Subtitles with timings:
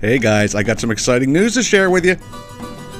[0.00, 2.14] Hey guys, I got some exciting news to share with you.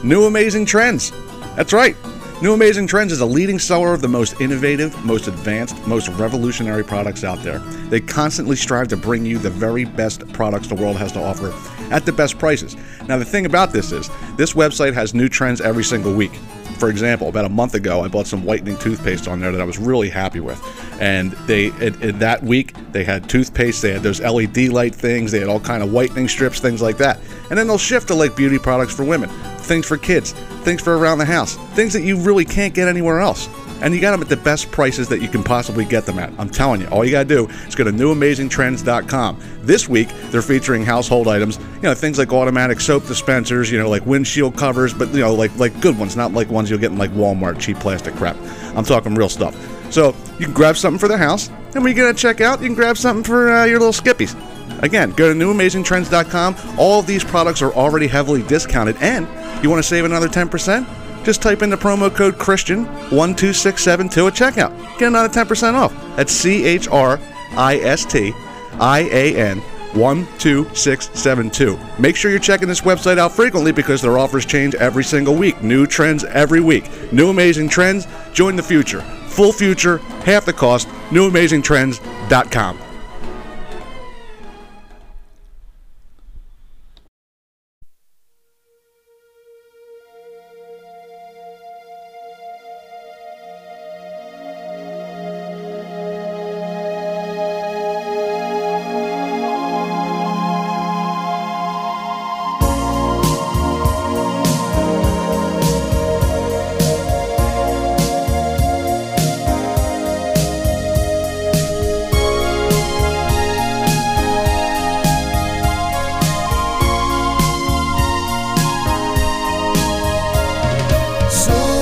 [0.02, 1.12] New Amazing Trends.
[1.54, 1.94] That's right.
[2.42, 6.82] New Amazing Trends is a leading seller of the most innovative, most advanced, most revolutionary
[6.82, 7.60] products out there.
[7.88, 11.54] They constantly strive to bring you the very best products the world has to offer
[11.92, 12.76] at the best prices.
[13.06, 16.32] Now, the thing about this is, this website has new trends every single week.
[16.78, 19.64] For example, about a month ago, I bought some whitening toothpaste on there that I
[19.64, 20.62] was really happy with.
[21.00, 25.40] And they, in, that week, they had toothpaste, they had those LED light things, they
[25.40, 27.18] had all kind of whitening strips, things like that.
[27.50, 30.96] And then they'll shift to like beauty products for women, things for kids, things for
[30.96, 33.48] around the house, things that you really can't get anywhere else.
[33.80, 36.32] And you got them at the best prices that you can possibly get them at.
[36.38, 39.40] I'm telling you, all you got to do is go to newamazingtrends.com.
[39.62, 43.88] This week, they're featuring household items, you know, things like automatic soap dispensers, you know,
[43.88, 46.90] like windshield covers, but, you know, like, like good ones, not like ones you'll get
[46.90, 48.36] in like Walmart, cheap plastic crap.
[48.76, 49.56] I'm talking real stuff.
[49.92, 52.66] So you can grab something for the house, and when you get to checkout, you
[52.66, 54.36] can grab something for uh, your little skippies.
[54.82, 56.56] Again, go to newamazingtrends.com.
[56.78, 59.26] All of these products are already heavily discounted, and
[59.62, 60.86] you want to save another 10%?
[61.28, 64.98] Just type in the promo code Christian12672 at checkout.
[64.98, 65.92] Get another 10% off.
[66.16, 67.20] That's C H R
[67.50, 68.32] I S T
[68.80, 69.60] I A N
[69.92, 71.78] 12672.
[71.98, 75.62] Make sure you're checking this website out frequently because their offers change every single week.
[75.62, 77.12] New trends every week.
[77.12, 78.06] New amazing trends.
[78.32, 79.02] Join the future.
[79.26, 80.88] Full future, half the cost.
[81.10, 82.87] NewAmazingTrends.com.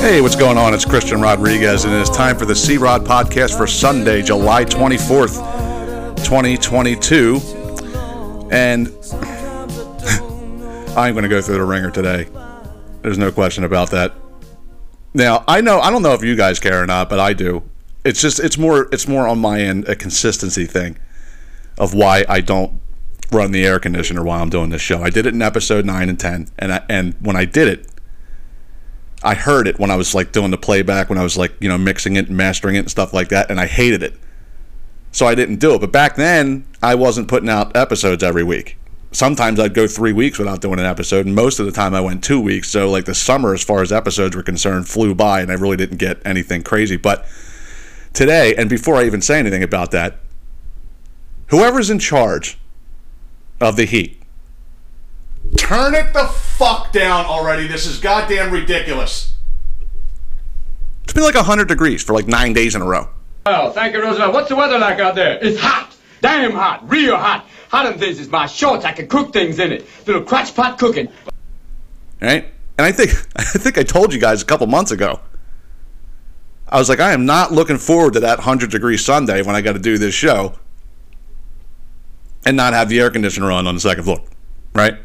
[0.06, 0.72] Hey, what's going on?
[0.72, 4.64] It's Christian Rodriguez, and it is time for the C Rod podcast for Sunday, July
[4.64, 5.34] 24th,
[6.24, 7.40] 2022.
[8.52, 8.86] And
[10.96, 12.28] I'm going to go through the ringer today.
[13.02, 14.14] There's no question about that.
[15.12, 17.64] Now, I know I don't know if you guys care or not, but I do.
[18.04, 20.98] It's just it's more it's more on my end a consistency thing
[21.78, 22.80] of why I don't
[23.32, 25.02] run the air conditioner while I'm doing this show.
[25.02, 27.88] I did it in episode 9 and 10, and I, and when I did it,
[29.22, 31.68] I heard it when I was like doing the playback, when I was like, you
[31.68, 34.14] know, mixing it and mastering it and stuff like that, and I hated it.
[35.12, 35.80] So I didn't do it.
[35.80, 38.76] But back then, I wasn't putting out episodes every week.
[39.12, 42.02] Sometimes I'd go three weeks without doing an episode, and most of the time I
[42.02, 42.68] went two weeks.
[42.68, 45.78] So, like, the summer, as far as episodes were concerned, flew by, and I really
[45.78, 46.96] didn't get anything crazy.
[46.96, 47.26] But
[48.12, 50.18] today, and before I even say anything about that,
[51.46, 52.58] whoever's in charge
[53.58, 54.20] of the heat,
[55.56, 57.66] Turn it the fuck down already.
[57.66, 59.34] This is goddamn ridiculous.
[61.04, 63.08] It's been like 100 degrees for like nine days in a row.
[63.46, 64.32] Well, thank you, Roosevelt.
[64.34, 65.38] What's the weather like out there?
[65.40, 65.96] It's hot.
[66.20, 66.88] Damn hot.
[66.90, 67.46] Real hot.
[67.70, 68.84] Hot in this is my shorts.
[68.84, 69.86] I can cook things in it.
[70.06, 71.08] Little crotch pot cooking.
[72.20, 72.46] Right?
[72.78, 75.20] And I think I think I told you guys a couple months ago.
[76.68, 79.60] I was like, I am not looking forward to that 100 degree Sunday when I
[79.60, 80.54] got to do this show
[82.44, 84.20] and not have the air conditioner on on the second floor.
[84.74, 84.98] Right?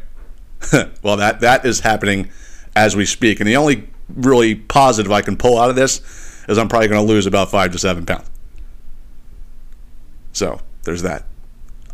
[1.02, 2.30] well, that that is happening
[2.74, 6.00] as we speak, and the only really positive I can pull out of this
[6.48, 8.30] is I'm probably going to lose about five to seven pounds.
[10.32, 11.24] So there's that.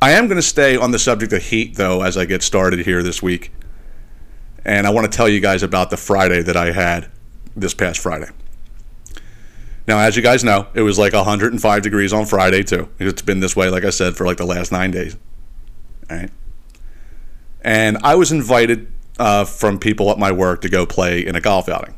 [0.00, 2.80] I am going to stay on the subject of heat though as I get started
[2.80, 3.52] here this week,
[4.64, 7.10] and I want to tell you guys about the Friday that I had
[7.56, 8.28] this past Friday.
[9.86, 12.88] Now, as you guys know, it was like 105 degrees on Friday too.
[12.98, 15.16] It's been this way, like I said, for like the last nine days.
[16.10, 16.30] All right
[17.68, 21.40] and I was invited uh, from people at my work to go play in a
[21.40, 21.94] golf outing.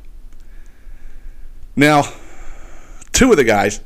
[1.76, 2.03] Now,
[3.12, 3.81] two of the guys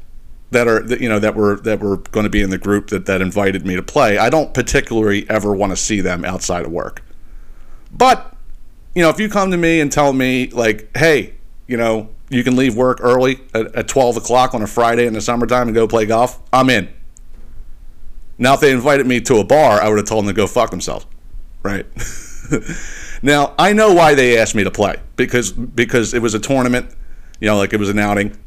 [0.51, 3.05] that are you know that were that were going to be in the group that
[3.05, 6.73] that invited me to play, I don't particularly ever want to see them outside of
[6.73, 7.03] work.
[7.93, 8.35] But
[8.95, 11.35] you know, if you come to me and tell me like, hey,
[11.67, 15.13] you know, you can leave work early at, at 12 o'clock on a Friday in
[15.13, 16.89] the summertime and go play golf, I'm in.
[18.39, 20.47] Now, if they invited me to a bar, I would have told them to go
[20.47, 21.05] fuck themselves
[21.65, 21.87] right?
[23.23, 26.95] now I know why they asked me to play because because it was a tournament,
[27.41, 28.39] you know, like it was an outing,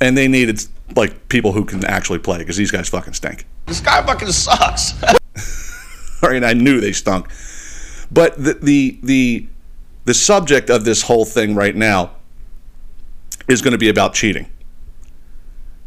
[0.00, 0.64] and they needed
[0.94, 3.46] like people who can actually play because these guys fucking stink.
[3.66, 5.02] This guy fucking sucks.
[5.02, 5.14] All
[6.30, 7.28] right, I knew they stunk,
[8.12, 9.48] but the the the
[10.04, 12.12] the subject of this whole thing right now
[13.48, 14.50] is going to be about cheating.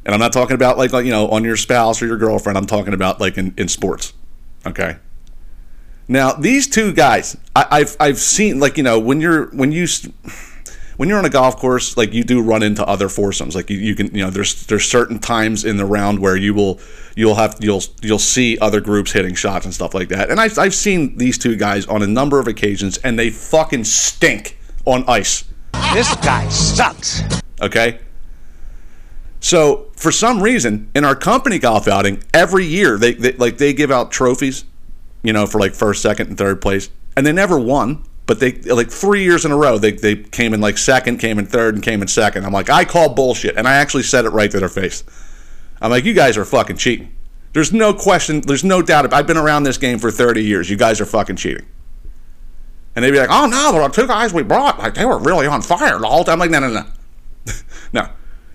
[0.06, 2.57] And I'm not talking about like, like you know on your spouse or your girlfriend.
[2.57, 4.13] I'm talking about like in, in sports.
[4.65, 4.98] Okay.
[6.07, 9.88] Now these two guys, I, have I've seen like you know when you're when you
[10.98, 13.56] when you're on a golf course, like you do run into other foursomes.
[13.56, 16.54] Like you, you can you know there's there's certain times in the round where you
[16.54, 16.80] will
[17.15, 20.30] you'll have you'll you'll see other groups hitting shots and stuff like that.
[20.30, 23.83] And I've I've seen these two guys on a number of occasions, and they fucking
[23.83, 25.44] stink on ice.
[25.94, 27.21] This guy sucks.
[27.62, 28.00] Okay.
[29.39, 33.74] So for some reason, in our company golf outing, every year they, they like they
[33.74, 34.65] give out trophies
[35.27, 38.01] you know, for like first, second, and third place, and they never won.
[38.27, 41.38] But they like three years in a row, they, they came in like second, came
[41.38, 42.45] in third, and came in second.
[42.45, 45.03] I'm like, I call bullshit, and I actually said it right to their face.
[45.81, 47.13] I'm like, you guys are fucking cheating.
[47.51, 48.39] There's no question.
[48.39, 49.13] There's no doubt.
[49.13, 50.69] I've been around this game for 30 years.
[50.69, 51.65] You guys are fucking cheating.
[52.95, 55.45] And they'd be like, oh no, the two guys we brought, like they were really
[55.45, 56.33] on fire the whole time.
[56.33, 57.53] I'm like, no, no, no,
[57.94, 58.09] no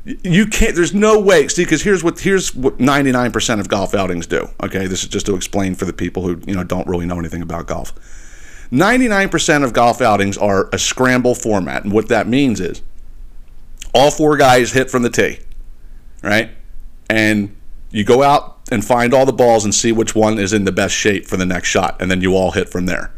[0.04, 4.26] you can't there's no way see because here's what here's what 99% of golf outings
[4.26, 4.86] do okay?
[4.86, 7.42] This is just to explain for the people who you know don't really know anything
[7.42, 7.94] about golf.
[8.72, 12.82] 99% of golf outings are a scramble format and what that means is
[13.94, 15.38] all four guys hit from the tee
[16.22, 16.50] right?
[17.10, 17.54] And
[17.90, 20.72] you go out and find all the balls and see which one is in the
[20.72, 23.12] best shape for the next shot and then you all hit from there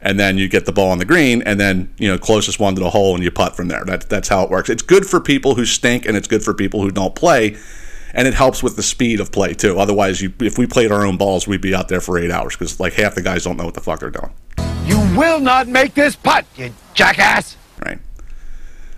[0.00, 2.74] and then you get the ball on the green, and then you know closest one
[2.74, 3.84] to the hole, and you putt from there.
[3.84, 4.70] That's that's how it works.
[4.70, 7.56] It's good for people who stink, and it's good for people who don't play,
[8.14, 9.78] and it helps with the speed of play too.
[9.78, 12.56] Otherwise, you, if we played our own balls, we'd be out there for eight hours
[12.56, 14.32] because like half the guys don't know what the fuck they're doing.
[14.84, 17.56] You will not make this putt, you jackass.
[17.84, 17.98] Right.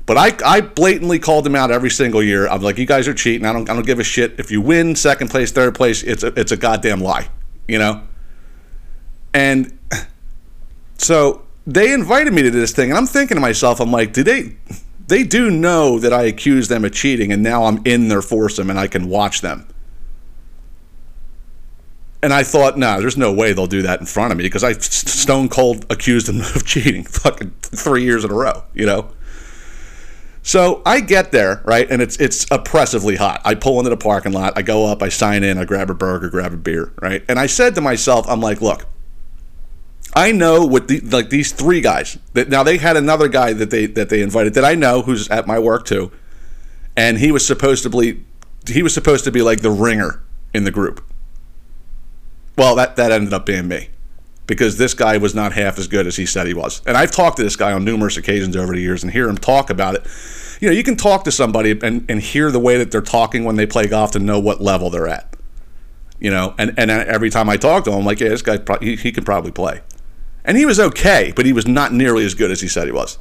[0.06, 2.49] But I, I blatantly called them out every single year.
[2.49, 3.47] I'm like, you guys are cheating.
[3.47, 6.02] I don't I don't give a shit if you win second place, third place.
[6.02, 7.29] It's a it's a goddamn lie,
[7.67, 8.02] you know.
[9.32, 9.79] And
[11.00, 14.23] so they invited me to this thing, and I'm thinking to myself, I'm like, do
[14.23, 14.56] they?
[15.06, 18.70] They do know that I accuse them of cheating, and now I'm in their foursome
[18.70, 19.67] and I can watch them.
[22.23, 24.62] And I thought, nah, there's no way they'll do that in front of me because
[24.62, 29.11] I stone cold accused them of cheating fucking three years in a row, you know?
[30.43, 33.41] So I get there, right, and it's it's oppressively hot.
[33.44, 35.94] I pull into the parking lot, I go up, I sign in, I grab a
[35.94, 37.25] burger, grab a beer, right?
[37.29, 38.87] And I said to myself, I'm like, look,
[40.15, 43.71] I know what the like these three guys that now they had another guy that
[43.71, 46.11] they that they invited that I know who's at my work too,
[46.97, 48.25] and he was supposed to be
[48.67, 50.23] he was supposed to be like the ringer
[50.53, 51.05] in the group.
[52.59, 53.91] Well, that that ended up being me
[54.51, 56.83] because this guy was not half as good as he said he was.
[56.85, 59.39] And I've talked to this guy on numerous occasions over the years and hear him
[59.39, 60.05] talk about it.
[60.61, 63.45] You know, you can talk to somebody and, and hear the way that they're talking
[63.45, 65.37] when they play golf to know what level they're at.
[66.19, 68.59] You know, and, and every time I talk to him, I'm like, yeah, this guy,
[68.81, 69.83] he, he can probably play.
[70.44, 72.92] And he was okay, but he was not nearly as good as he said he
[72.92, 73.19] was.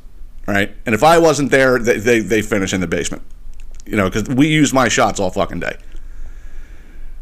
[0.47, 0.75] Right?
[0.85, 3.23] And if I wasn't there, they, they, they finish in the basement.
[3.85, 5.77] You know, because we use my shots all fucking day.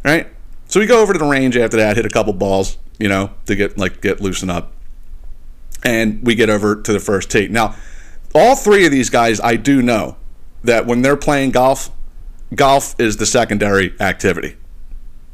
[0.04, 0.28] Right?
[0.68, 3.32] So we go over to the range after that, hit a couple balls, you know,
[3.46, 4.74] to get like get loosened up.
[5.84, 7.48] And we get over to the first tee.
[7.48, 7.76] Now,
[8.34, 10.18] all three of these guys, I do know
[10.64, 11.90] that when they're playing golf,
[12.54, 14.58] golf is the secondary activity.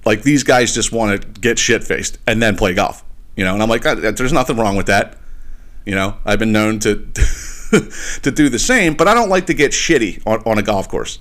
[0.06, 3.04] Like these guys just want to get shit faced and then play golf.
[3.36, 5.18] You know, and I'm like, there's nothing wrong with that.
[5.86, 6.96] You know, I've been known to
[8.22, 10.88] to do the same, but I don't like to get shitty on, on a golf
[10.88, 11.20] course.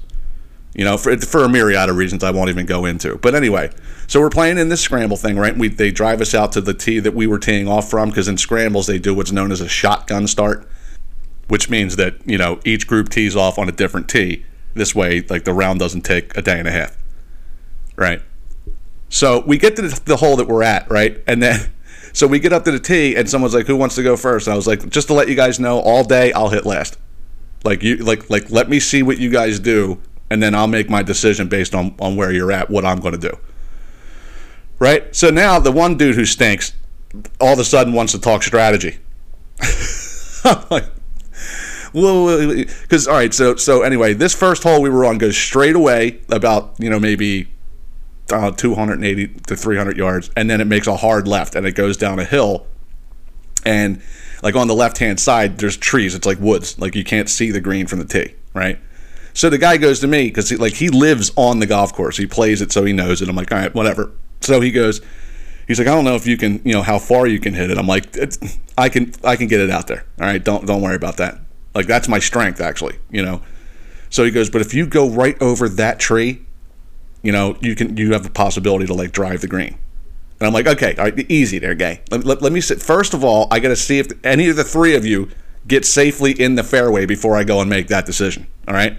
[0.74, 3.16] You know, for, for a myriad of reasons I won't even go into.
[3.16, 3.70] But anyway,
[4.06, 5.56] so we're playing in this scramble thing, right?
[5.56, 8.28] We they drive us out to the tee that we were teeing off from because
[8.28, 10.66] in scrambles they do what's known as a shotgun start,
[11.48, 14.44] which means that you know each group tees off on a different tee.
[14.74, 16.96] This way, like the round doesn't take a day and a half,
[17.96, 18.22] right?
[19.10, 21.70] So we get to the, the hole that we're at, right, and then
[22.12, 24.46] so we get up to the tee, and someone's like, "Who wants to go first?
[24.46, 26.98] And I was like, "Just to let you guys know, all day I'll hit last.
[27.64, 29.98] Like you, like like let me see what you guys do,
[30.30, 33.18] and then I'll make my decision based on on where you're at, what I'm going
[33.18, 33.38] to do."
[34.78, 35.14] Right.
[35.14, 36.72] So now the one dude who stinks,
[37.40, 38.98] all of a sudden wants to talk strategy.
[40.44, 40.86] I'm like,
[41.92, 43.32] well, because all right.
[43.32, 46.98] So so anyway, this first hole we were on goes straight away about you know
[46.98, 47.51] maybe
[48.30, 51.96] uh, 280 to 300 yards, and then it makes a hard left and it goes
[51.96, 52.66] down a hill.
[53.64, 54.02] And
[54.42, 56.14] like on the left hand side, there's trees.
[56.14, 56.78] It's like woods.
[56.78, 58.78] Like you can't see the green from the tee, right?
[59.34, 62.16] So the guy goes to me because like he lives on the golf course.
[62.16, 63.28] He plays it, so he knows it.
[63.28, 64.12] I'm like, all right, whatever.
[64.40, 65.00] So he goes.
[65.68, 67.70] He's like, I don't know if you can, you know, how far you can hit
[67.70, 67.78] it.
[67.78, 68.16] I'm like,
[68.76, 70.04] I can, I can get it out there.
[70.20, 71.38] All right, don't, don't worry about that.
[71.72, 73.42] Like that's my strength, actually, you know.
[74.10, 76.42] So he goes, but if you go right over that tree,
[77.22, 79.78] you know, you can you have the possibility to like drive the green.
[80.40, 82.00] And I'm like, okay, all right, easy there, gay.
[82.10, 82.82] Let, let, let me sit.
[82.82, 85.28] First of all, I got to see if any of the three of you
[85.68, 88.48] get safely in the fairway before I go and make that decision.
[88.66, 88.98] All right.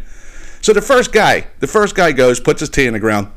[0.62, 3.28] So the first guy, the first guy goes, puts his tee in the ground.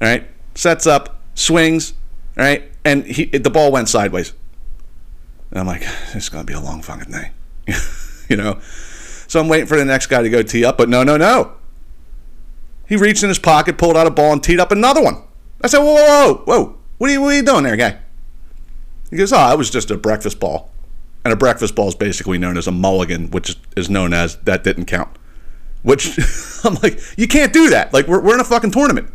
[0.00, 1.94] All right, sets up, swings.
[2.38, 4.32] All right, and he the ball went sideways.
[5.50, 5.82] And I'm like,
[6.14, 7.30] it's to be a long fucking day.
[8.28, 8.60] you know?
[9.26, 11.55] So I'm waiting for the next guy to go tee up, but no, no, no.
[12.88, 15.22] He reached in his pocket, pulled out a ball, and teed up another one.
[15.62, 16.78] I said, whoa, whoa, whoa, whoa.
[16.98, 17.98] What are you, what are you doing there, guy?
[19.10, 20.70] He goes, oh, it was just a breakfast ball.
[21.24, 24.62] And a breakfast ball is basically known as a mulligan, which is known as that
[24.62, 25.08] didn't count.
[25.82, 26.18] Which
[26.64, 27.92] I'm like, you can't do that.
[27.92, 29.10] Like, we're, we're in a fucking tournament.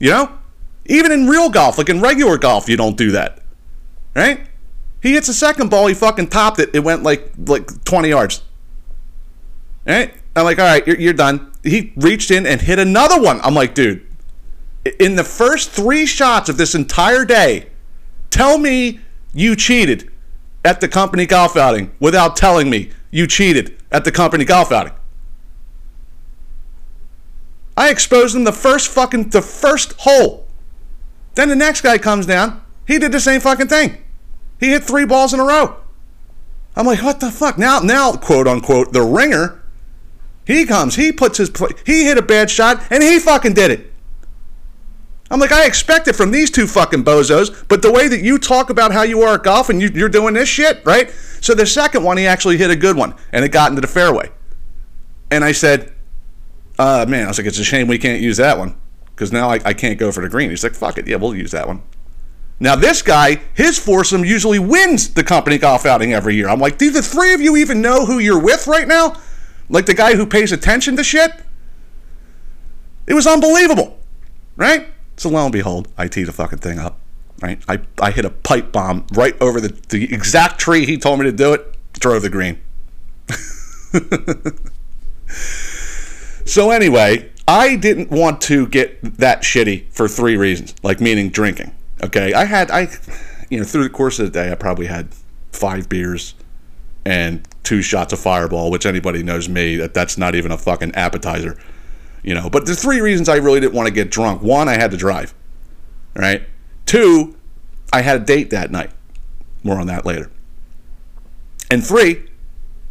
[0.00, 0.38] You know?
[0.86, 3.40] Even in real golf, like in regular golf, you don't do that.
[4.14, 4.40] Right?
[5.00, 6.70] He hits a second ball, he fucking topped it.
[6.74, 8.42] It went like like 20 yards.
[9.86, 10.14] Right?
[10.36, 11.52] I'm like, all right, you're, you're done.
[11.62, 13.40] He reached in and hit another one.
[13.42, 14.06] I'm like, dude,
[14.98, 17.70] in the first three shots of this entire day,
[18.30, 19.00] tell me
[19.32, 20.10] you cheated
[20.64, 24.92] at the company golf outing without telling me you cheated at the company golf outing.
[27.76, 30.46] I exposed him the first fucking the first hole.
[31.34, 32.62] Then the next guy comes down.
[32.86, 34.02] He did the same fucking thing.
[34.60, 35.76] He hit three balls in a row.
[36.76, 37.58] I'm like, what the fuck?
[37.58, 39.60] Now, now, quote unquote, the ringer.
[40.46, 40.96] He comes.
[40.96, 41.70] He puts his play.
[41.86, 43.92] He hit a bad shot, and he fucking did it.
[45.30, 48.38] I'm like, I expect it from these two fucking bozos, but the way that you
[48.38, 51.10] talk about how you are at golf and you, you're doing this shit, right?
[51.40, 53.86] So the second one, he actually hit a good one, and it got into the
[53.86, 54.30] fairway.
[55.30, 55.92] And I said,
[56.78, 58.76] uh, man, I was like, it's a shame we can't use that one
[59.14, 60.50] because now I, I can't go for the green.
[60.50, 61.82] He's like, fuck it, yeah, we'll use that one.
[62.60, 66.48] Now this guy, his foursome usually wins the company golf outing every year.
[66.48, 69.16] I'm like, do the three of you even know who you're with right now?
[69.68, 71.30] Like the guy who pays attention to shit?
[73.06, 73.98] It was unbelievable,
[74.56, 74.88] right?
[75.16, 76.98] So lo and behold, I tee the fucking thing up.
[77.42, 77.62] Right?
[77.68, 81.26] I, I hit a pipe bomb right over the, the exact tree he told me
[81.26, 82.60] to do it, drove the green.
[86.46, 91.72] so anyway, I didn't want to get that shitty for three reasons, like meaning drinking.
[92.02, 92.88] Okay, I had I,
[93.50, 95.08] you know, through the course of the day, I probably had
[95.52, 96.34] five beers
[97.06, 100.94] and two shots of Fireball, which anybody knows me that that's not even a fucking
[100.94, 101.58] appetizer
[102.24, 102.50] you know.
[102.50, 104.96] But the three reasons I really didn't want to get drunk: one, I had to
[104.96, 105.32] drive,
[106.16, 106.42] right?
[106.86, 107.36] Two,
[107.92, 108.90] I had a date that night.
[109.62, 110.30] More on that later.
[111.70, 112.26] And three,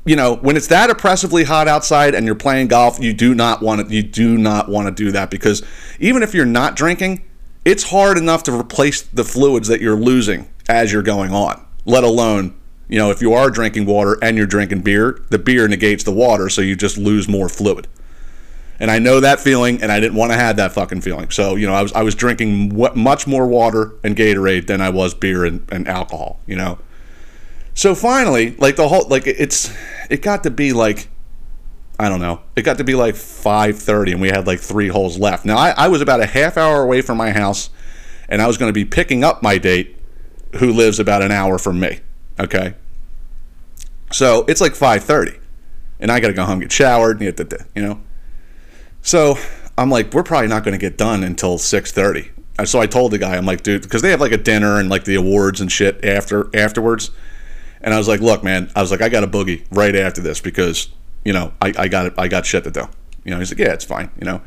[0.05, 3.61] you know, when it's that oppressively hot outside and you're playing golf, you do not
[3.61, 3.93] want to.
[3.93, 5.63] You do not want to do that because
[5.99, 7.23] even if you're not drinking,
[7.65, 11.65] it's hard enough to replace the fluids that you're losing as you're going on.
[11.85, 12.55] Let alone,
[12.87, 16.11] you know, if you are drinking water and you're drinking beer, the beer negates the
[16.11, 17.87] water, so you just lose more fluid
[18.79, 21.29] and I know that feeling, and I didn't want to have that fucking feeling.
[21.29, 24.89] So you know, I was I was drinking much more water and Gatorade than I
[24.89, 26.39] was beer and, and alcohol.
[26.47, 26.79] You know,
[27.73, 29.73] so finally, like the whole like it's
[30.09, 31.07] it got to be like
[31.99, 34.87] I don't know, it got to be like five thirty, and we had like three
[34.87, 35.45] holes left.
[35.45, 37.69] Now I, I was about a half hour away from my house,
[38.27, 39.97] and I was going to be picking up my date,
[40.57, 41.99] who lives about an hour from me.
[42.39, 42.73] Okay,
[44.11, 45.37] so it's like five thirty,
[45.99, 47.33] and I got to go home, get showered, you
[47.75, 48.01] know.
[49.01, 49.37] So
[49.77, 52.29] I'm like, we're probably not going to get done until 6:30.
[52.65, 54.89] So I told the guy, I'm like, dude, because they have like a dinner and
[54.89, 57.11] like the awards and shit after afterwards.
[57.81, 60.21] And I was like, look, man, I was like, I got a boogie right after
[60.21, 60.89] this because
[61.25, 62.87] you know I, I got I got shit to do.
[63.25, 64.11] You know, he's like, yeah, it's fine.
[64.19, 64.41] You know.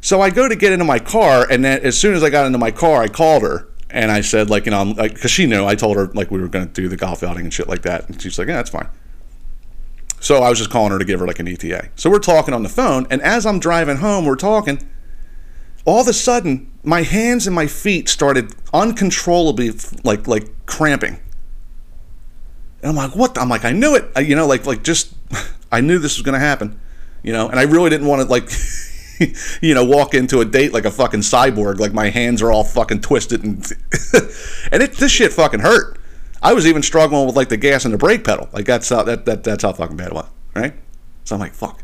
[0.00, 2.44] So I go to get into my car, and then as soon as I got
[2.46, 5.30] into my car, I called her and I said, like, you know, because like, because
[5.30, 5.64] she knew.
[5.64, 7.82] I told her like we were going to do the golf outing and shit like
[7.82, 8.88] that, and she's like, yeah, that's fine.
[10.18, 11.90] So I was just calling her to give her like an ETA.
[11.94, 14.86] So we're talking on the phone, and as I'm driving home, we're talking.
[15.86, 19.70] All of a sudden, my hands and my feet started uncontrollably
[20.02, 21.20] like like cramping.
[22.82, 23.38] And I'm like, what?
[23.38, 24.10] I'm like, I knew it.
[24.16, 25.14] I, you know, like like just
[25.72, 26.80] I knew this was gonna happen.
[27.22, 28.50] You know, and I really didn't want to like
[29.62, 32.64] you know, walk into a date like a fucking cyborg, like my hands are all
[32.64, 33.56] fucking twisted and
[34.72, 35.98] and it this shit fucking hurt.
[36.42, 38.48] I was even struggling with like the gas and the brake pedal.
[38.52, 40.74] Like that's how that, that that's how fucking bad it was, right?
[41.24, 41.82] So I'm like, fuck.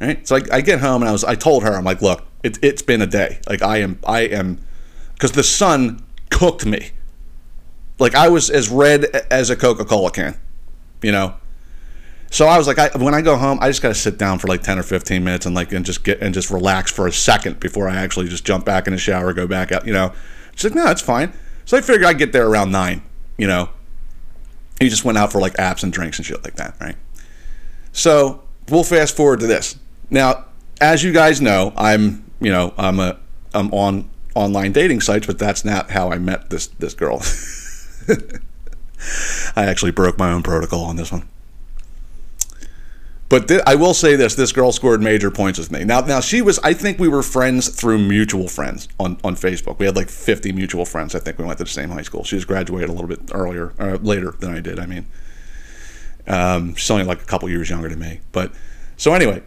[0.00, 0.26] Right?
[0.26, 2.58] So I, I get home and I was I told her, I'm like, look, it,
[2.62, 3.40] it's been a day.
[3.48, 4.60] Like I am I am
[5.14, 6.90] because the sun cooked me.
[7.98, 10.36] Like I was as red as a Coca-Cola can,
[11.02, 11.36] you know.
[12.34, 14.38] So I was like, I, when I go home, I just got to sit down
[14.40, 17.06] for like ten or fifteen minutes and like and just get and just relax for
[17.06, 19.86] a second before I actually just jump back in the shower, go back out.
[19.86, 20.12] You know,
[20.54, 21.32] she's like, no, that's fine.
[21.64, 23.02] So I figured I'd get there around nine
[23.36, 23.68] you know,
[24.80, 26.96] he just went out for like apps and drinks and shit like that, right?
[27.92, 29.78] So we'll fast forward to this.
[30.10, 30.46] Now,
[30.80, 33.18] as you guys know, I'm, you know, I'm a,
[33.52, 37.22] I'm on online dating sites, but that's not how I met this this girl.
[39.56, 41.28] I actually broke my own protocol on this one.
[43.28, 45.84] But thi- I will say this: this girl scored major points with me.
[45.84, 46.58] Now, now she was.
[46.60, 49.78] I think we were friends through mutual friends on on Facebook.
[49.78, 51.14] We had like 50 mutual friends.
[51.14, 52.22] I think we went to the same high school.
[52.24, 54.78] She was graduated a little bit earlier, uh, later than I did.
[54.78, 55.06] I mean,
[56.26, 58.20] um, she's only like a couple years younger than me.
[58.32, 58.52] But
[58.96, 59.42] so anyway,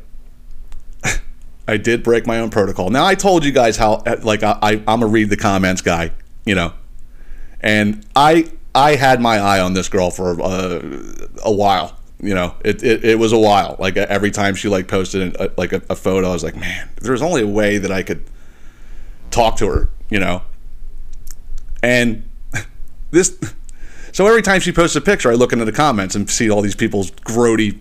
[1.68, 2.90] I did break my own protocol.
[2.90, 6.12] Now I told you guys how like I, I I'm a read the comments guy,
[6.46, 6.74] you know,
[7.62, 10.80] and I I had my eye on this girl for uh,
[11.44, 11.97] a while.
[12.20, 13.76] You know, it, it, it was a while.
[13.78, 16.90] Like every time she like posted a, like a, a photo, I was like, man,
[17.02, 18.24] there's only a way that I could
[19.30, 20.42] talk to her, you know.
[21.84, 22.28] And
[23.12, 23.38] this,
[24.12, 26.62] so every time she posts a picture, I look into the comments and see all
[26.62, 27.80] these people's grody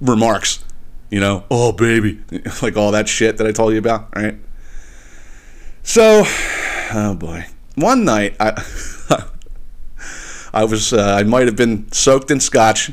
[0.00, 0.64] remarks.
[1.10, 2.20] You know, oh baby,
[2.62, 4.36] like all that shit that I told you about, right?
[5.82, 6.24] So,
[6.94, 8.62] oh boy, one night I.
[10.54, 12.92] I was uh, I might have been soaked in scotch,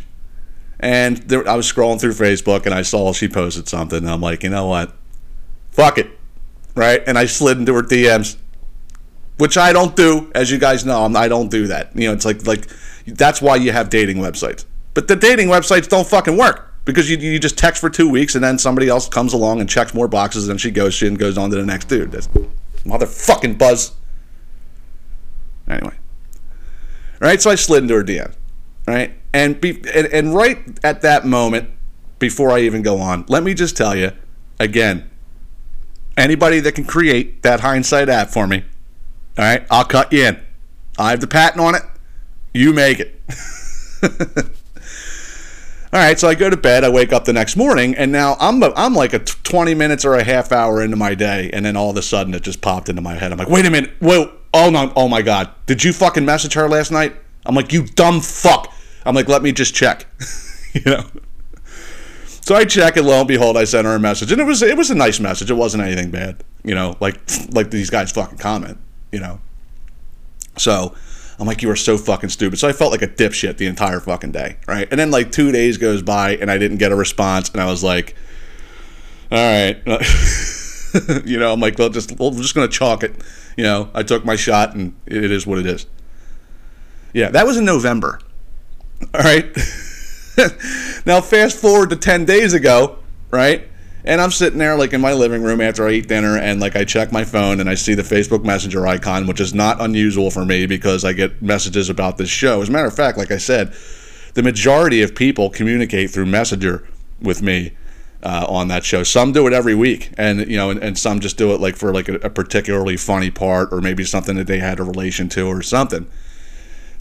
[0.81, 3.99] and there, I was scrolling through Facebook and I saw she posted something.
[3.99, 4.93] And I'm like, you know what,
[5.71, 6.09] fuck it,
[6.75, 7.03] right?
[7.05, 8.37] And I slid into her DMs,
[9.37, 11.05] which I don't do, as you guys know.
[11.05, 11.95] I'm, I don't do that.
[11.95, 12.67] You know, it's like like
[13.05, 14.65] that's why you have dating websites.
[14.93, 18.35] But the dating websites don't fucking work because you, you just text for two weeks
[18.35, 21.17] and then somebody else comes along and checks more boxes and she goes she and
[21.17, 22.11] goes on to the next dude.
[22.11, 22.27] That's
[22.85, 23.93] motherfucking buzz.
[25.67, 25.93] Anyway.
[27.19, 28.33] Right, so I slid into her DM,
[28.87, 31.69] right, and be and, and right at that moment,
[32.19, 34.11] before I even go on, let me just tell you,
[34.59, 35.09] again,
[36.17, 38.63] anybody that can create that hindsight app for me,
[39.37, 40.39] all right, I'll cut you in.
[40.97, 41.83] I have the patent on it.
[42.53, 43.21] You make it.
[45.93, 46.83] all right, so I go to bed.
[46.83, 50.03] I wake up the next morning, and now I'm a, I'm like a 20 minutes
[50.05, 52.61] or a half hour into my day, and then all of a sudden it just
[52.61, 53.31] popped into my head.
[53.31, 56.53] I'm like, wait a minute, whoa, oh no, oh my god, did you fucking message
[56.53, 57.15] her last night?
[57.45, 58.73] I'm like, you dumb fuck.
[59.05, 60.05] I'm like, let me just check,
[60.73, 61.05] you know.
[62.43, 64.61] So I check, and lo and behold, I sent her a message, and it was
[64.61, 65.51] it was a nice message.
[65.51, 67.19] It wasn't anything bad, you know, like
[67.51, 68.77] like these guys fucking comment,
[69.11, 69.39] you know.
[70.57, 70.95] So
[71.39, 72.59] I'm like, you are so fucking stupid.
[72.59, 74.87] So I felt like a dipshit the entire fucking day, right?
[74.91, 77.65] And then like two days goes by and I didn't get a response, and I
[77.65, 78.15] was like,
[79.31, 79.77] all right,
[81.25, 83.15] you know, I'm like, well, just we're just gonna chalk it.
[83.55, 85.85] You know, I took my shot, and it is what it is.
[87.13, 88.19] Yeah, that was in November.
[89.13, 89.45] All right.
[91.05, 93.67] now fast forward to ten days ago, right?
[94.03, 96.75] And I'm sitting there like in my living room after I eat dinner and like
[96.75, 100.31] I check my phone and I see the Facebook Messenger icon, which is not unusual
[100.31, 102.61] for me because I get messages about this show.
[102.61, 103.75] As a matter of fact, like I said,
[104.33, 106.87] the majority of people communicate through Messenger
[107.21, 107.73] with me
[108.23, 109.03] uh, on that show.
[109.03, 111.75] Some do it every week, and you know, and, and some just do it like
[111.75, 115.29] for like a, a particularly funny part or maybe something that they had a relation
[115.29, 116.07] to or something.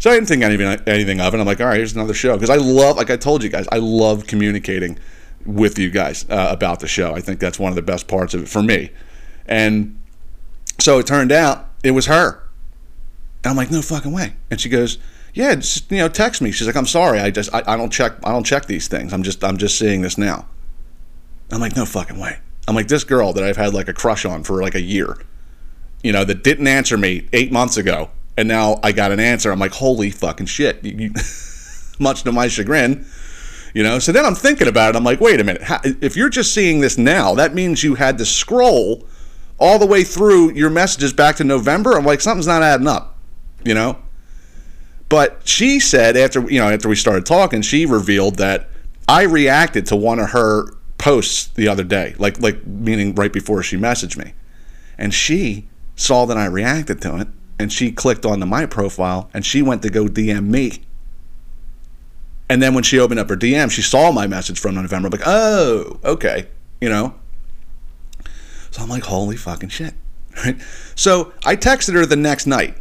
[0.01, 1.39] So I didn't think anything anything of it.
[1.39, 3.69] I'm like, all right, here's another show because I love, like I told you guys,
[3.71, 4.99] I love communicating
[5.45, 7.15] with you guys uh, about the show.
[7.15, 8.91] I think that's one of the best parts of it for me.
[9.47, 10.01] And
[10.79, 12.43] so it turned out it was her.
[13.45, 14.37] And I'm like, no fucking way.
[14.51, 14.99] And she goes,
[15.35, 16.51] yeah, just you know, text me.
[16.51, 19.13] She's like, I'm sorry, I just I, I don't check I don't check these things.
[19.13, 20.47] I'm just I'm just seeing this now.
[21.53, 22.39] I'm like, no fucking way.
[22.67, 25.19] I'm like, this girl that I've had like a crush on for like a year,
[26.03, 29.53] you know, that didn't answer me eight months ago, and now I got an answer.
[29.53, 30.83] I'm like, holy fucking shit.
[30.83, 31.13] You,
[31.99, 33.05] much to my chagrin,
[33.75, 33.99] you know.
[33.99, 34.97] So then I'm thinking about it.
[34.97, 35.63] I'm like, wait a minute.
[35.63, 39.07] How, if you're just seeing this now, that means you had to scroll
[39.59, 41.93] all the way through your messages back to November.
[41.99, 43.19] I'm like, something's not adding up,
[43.63, 43.99] you know.
[45.11, 48.71] But she said after you know after we started talking, she revealed that
[49.07, 53.63] I reacted to one of her posts the other day, like like meaning right before
[53.63, 54.33] she messaged me,
[54.97, 57.29] and she saw that I reacted to it,
[57.61, 60.83] and she clicked onto my profile, and she went to go DM me.
[62.49, 65.09] And then when she opened up her DM, she saw my message from November.
[65.09, 66.49] I'm like, oh, okay,
[66.81, 67.15] you know.
[68.71, 69.93] So I'm like, holy fucking shit,
[70.45, 70.59] right?
[70.95, 72.79] So I texted her the next night,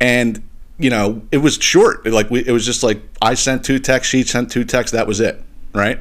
[0.00, 0.42] and
[0.78, 2.06] you know, it was short.
[2.06, 4.92] Like we, it was just like I sent two texts, she sent two texts.
[4.92, 5.42] That was it,
[5.74, 6.00] right?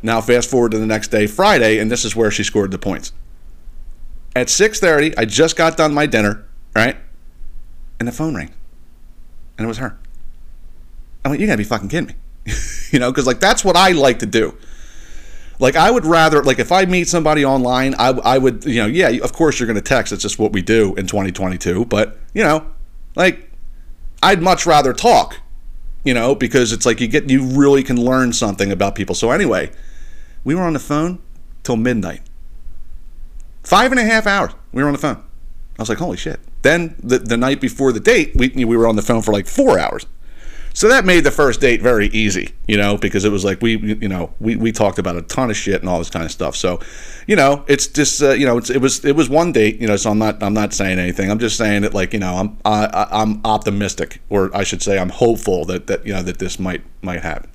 [0.00, 2.78] Now fast forward to the next day, Friday, and this is where she scored the
[2.78, 3.12] points.
[4.36, 6.96] At 6:30, I just got done my dinner, right?
[8.02, 8.52] And the phone rang.
[9.56, 9.96] And it was her.
[11.24, 12.52] I'm like, you gotta be fucking kidding me.
[12.90, 14.58] you know, because like that's what I like to do.
[15.60, 18.88] Like I would rather like if I meet somebody online, I, I would you know
[18.88, 20.12] yeah of course you're gonna text.
[20.12, 21.84] It's just what we do in 2022.
[21.84, 22.66] But you know,
[23.14, 23.52] like
[24.20, 25.38] I'd much rather talk.
[26.02, 29.14] You know, because it's like you get you really can learn something about people.
[29.14, 29.70] So anyway,
[30.42, 31.20] we were on the phone
[31.62, 32.22] till midnight.
[33.62, 34.50] Five and a half hours.
[34.72, 35.22] We were on the phone.
[35.78, 36.40] I was like, holy shit.
[36.62, 39.46] Then the, the night before the date, we, we were on the phone for like
[39.46, 40.06] four hours.
[40.74, 43.76] So that made the first date very easy, you know, because it was like we,
[43.76, 46.30] you know, we, we talked about a ton of shit and all this kind of
[46.30, 46.56] stuff.
[46.56, 46.80] So,
[47.26, 49.96] you know, it's just, uh, you know, it was it was one date, you know.
[49.96, 51.30] So I'm not I'm not saying anything.
[51.30, 54.98] I'm just saying that, like, you know, I'm I, I'm optimistic, or I should say,
[54.98, 57.50] I'm hopeful that that you know that this might might happen.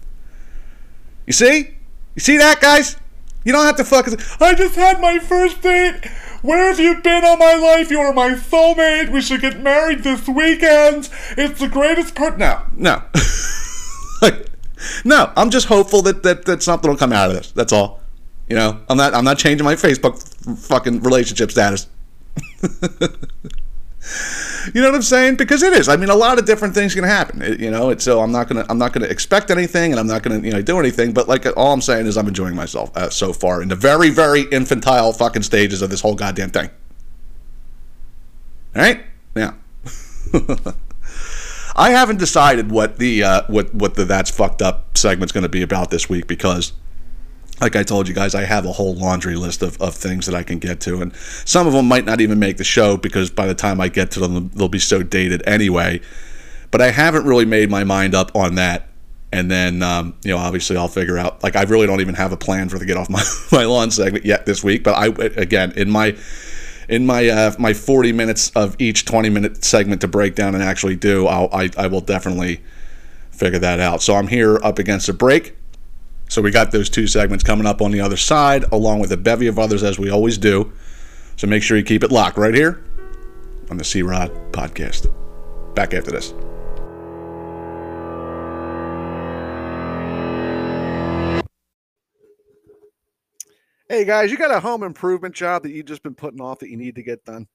[1.25, 1.75] You see,
[2.13, 2.97] you see that, guys?
[3.43, 4.17] You don't have to fucking.
[4.39, 6.01] I just had my first date.
[6.41, 7.89] Where have you been all my life?
[7.89, 9.09] You are my soulmate.
[9.09, 11.09] We should get married this weekend.
[11.37, 12.37] It's the greatest part.
[12.37, 13.01] No, no,
[15.05, 15.31] no.
[15.35, 17.51] I'm just hopeful that, that that something will come out of this.
[17.51, 18.01] That's all.
[18.49, 20.21] You know, I'm not I'm not changing my Facebook
[20.67, 21.87] fucking relationship status.
[24.73, 25.35] You know what I'm saying?
[25.37, 25.89] Because it is.
[25.89, 27.41] I mean, a lot of different things can happen.
[27.41, 30.07] It- you know, it's, so I'm not gonna I'm not gonna expect anything, and I'm
[30.07, 31.13] not gonna you know do anything.
[31.13, 34.09] But like all I'm saying is I'm enjoying myself uh, so far in the very
[34.09, 36.69] very infantile fucking stages of this whole goddamn thing.
[38.75, 39.03] All right,
[39.35, 39.53] Yeah.
[41.75, 45.49] I haven't decided what the uh, what what the that's fucked up segment's going to
[45.49, 46.73] be about this week because
[47.61, 50.35] like I told you guys, I have a whole laundry list of, of things that
[50.35, 53.29] I can get to, and some of them might not even make the show because
[53.29, 56.01] by the time I get to them, they'll be so dated anyway.
[56.69, 58.89] But I haven't really made my mind up on that.
[59.31, 62.31] And then, um, you know, obviously I'll figure out, like, I really don't even have
[62.31, 64.83] a plan for the Get Off My, my Lawn segment yet this week.
[64.83, 66.15] But I, again, in my,
[66.87, 70.63] in my, uh, my 40 minutes of each 20 minute segment to break down and
[70.63, 72.61] actually do, I'll, I, I will definitely
[73.31, 74.01] figure that out.
[74.01, 75.56] So I'm here up against a break.
[76.29, 79.17] So we got those two segments coming up on the other side, along with a
[79.17, 80.71] bevy of others as we always do.
[81.37, 82.83] So make sure you keep it locked right here
[83.69, 85.11] on the C Rod podcast.
[85.75, 86.33] Back after this.
[93.89, 96.69] Hey guys, you got a home improvement job that you've just been putting off that
[96.69, 97.47] you need to get done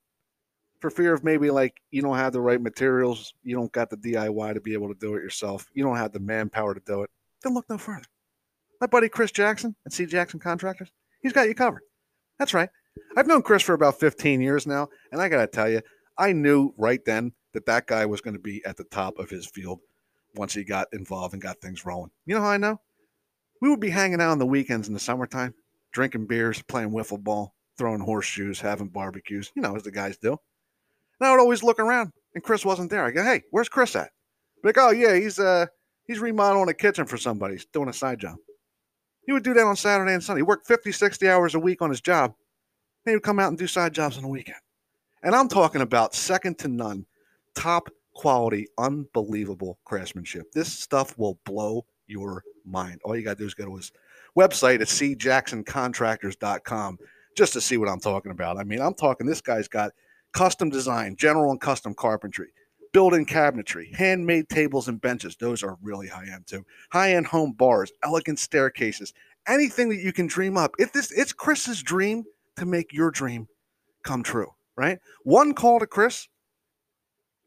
[0.81, 3.97] for fear of maybe like you don't have the right materials, you don't got the
[3.99, 7.03] DIY to be able to do it yourself, you don't have the manpower to do
[7.03, 7.11] it.
[7.43, 8.05] Then look no further.
[8.83, 10.91] My buddy Chris Jackson at C Jackson Contractors,
[11.21, 11.83] he's got you covered.
[12.41, 12.69] That's right.
[13.17, 15.83] I've known Chris for about 15 years now, and I got to tell you,
[16.19, 19.31] I knew right then that that guy was going to be at the top of
[19.31, 19.79] his field
[20.35, 22.11] once he got involved and got things rolling.
[22.27, 22.81] You know how I know?
[23.61, 25.55] We would be hanging out on the weekends in the summertime,
[25.93, 30.37] drinking beers, playing wiffle ball, throwing horseshoes, having barbecues, you know, as the guys do.
[31.21, 33.05] And I would always look around, and Chris wasn't there.
[33.05, 34.11] I go, "Hey, where's Chris at?"
[34.65, 35.67] Like, "Oh yeah, he's uh
[36.05, 37.55] he's remodeling a kitchen for somebody.
[37.55, 38.39] He's doing a side job."
[39.25, 40.41] He would do that on Saturday and Sunday.
[40.41, 42.35] He worked 50, 60 hours a week on his job.
[43.05, 44.57] Then he would come out and do side jobs on the weekend.
[45.23, 47.05] And I'm talking about second to none,
[47.55, 50.51] top quality, unbelievable craftsmanship.
[50.53, 53.01] This stuff will blow your mind.
[53.05, 53.93] All you got to do is go to his
[54.37, 56.99] website at cjacksoncontractors.com
[57.37, 58.59] just to see what I'm talking about.
[58.59, 59.93] I mean, I'm talking this guy's got
[60.33, 62.53] custom design, general and custom carpentry,
[62.93, 65.37] built-in cabinetry, handmade tables and benches.
[65.37, 66.65] Those are really high-end too.
[66.93, 69.13] High-end home bars, elegant staircases,
[69.49, 70.75] anything that you can dream up.
[70.79, 72.25] If this it's Chris's dream
[72.57, 73.49] to make your dream
[74.05, 74.99] come true, right?
[75.25, 76.29] One call to Chris,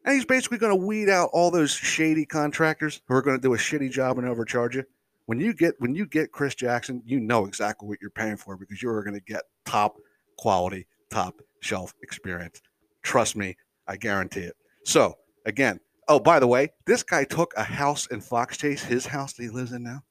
[0.04, 3.42] and he's basically going to weed out all those shady contractors who are going to
[3.42, 4.84] do a shitty job and overcharge you.
[5.26, 8.56] When you get when you get Chris Jackson, you know exactly what you're paying for
[8.56, 9.96] because you are going to get top
[10.38, 12.62] quality, top shelf experience.
[13.02, 13.56] Trust me,
[13.88, 14.56] I guarantee it.
[14.84, 19.06] So again, oh by the way, this guy took a house in Fox Chase, his
[19.06, 20.02] house that he lives in now.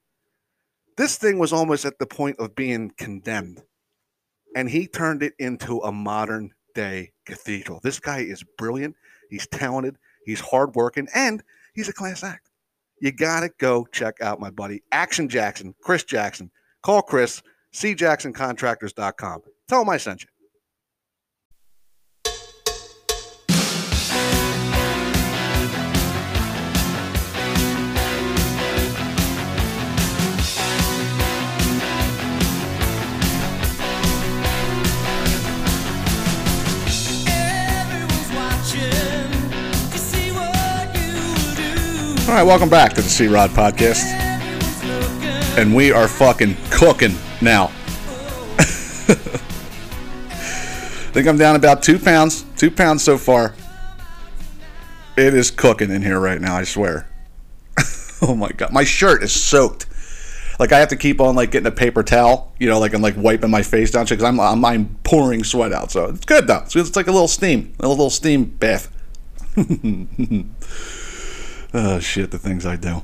[0.97, 3.61] This thing was almost at the point of being condemned
[4.55, 7.79] and he turned it into a modern day cathedral.
[7.83, 8.95] This guy is brilliant.
[9.29, 9.97] He's talented.
[10.25, 11.43] He's hardworking, and
[11.75, 12.49] he's a class act.
[12.99, 16.49] You gotta go check out my buddy Action Jackson, Chris Jackson.
[16.81, 17.43] Call Chris,
[17.73, 19.41] cjacksoncontractors.com.
[19.67, 20.29] Tell him I sent you.
[42.27, 44.03] All right, welcome back to the C Rod Podcast.
[45.59, 47.65] And we are fucking cooking now.
[48.57, 48.63] I
[51.13, 52.43] think I'm down about two pounds.
[52.57, 53.53] Two pounds so far.
[55.15, 57.07] It is cooking in here right now, I swear.
[58.23, 58.73] oh my god.
[58.73, 59.85] My shirt is soaked.
[60.59, 63.03] Like I have to keep on like getting a paper towel, you know, like I'm
[63.03, 65.91] like wiping my face down because I'm, I'm I'm pouring sweat out.
[65.91, 66.63] So it's good though.
[66.69, 68.91] So it's like a little steam, a little steam bath.
[71.73, 73.03] Oh shit, the things I do.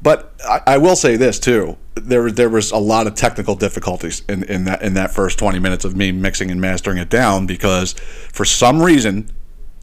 [0.00, 4.22] But I, I will say this too: there there was a lot of technical difficulties
[4.28, 7.46] in, in that in that first twenty minutes of me mixing and mastering it down
[7.46, 7.94] because
[8.32, 9.30] for some reason,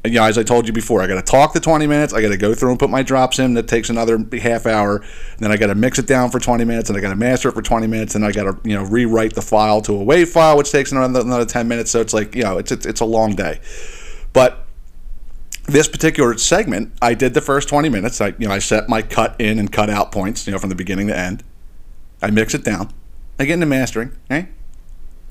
[0.06, 2.14] you know, as I told you before, I got to talk the 20 minutes.
[2.14, 3.56] I got to go through and put my drops in.
[3.56, 5.04] That takes another half hour.
[5.40, 7.50] Then I got to mix it down for 20 minutes, and I got to master
[7.50, 10.06] it for 20 minutes, and I got to you know rewrite the file to a
[10.06, 11.92] WAV file, which takes another, another 10 minutes.
[11.92, 13.60] So it's like you know, it's it's, it's a long day.
[14.34, 14.65] But
[15.68, 18.22] this particular segment, I did the first 20 minutes.
[18.22, 20.70] I you know I set my cut in and cut out points, you know, from
[20.70, 21.44] the beginning to end.
[22.22, 22.94] I mix it down.
[23.40, 24.16] I get into mastering.
[24.32, 24.50] Okay,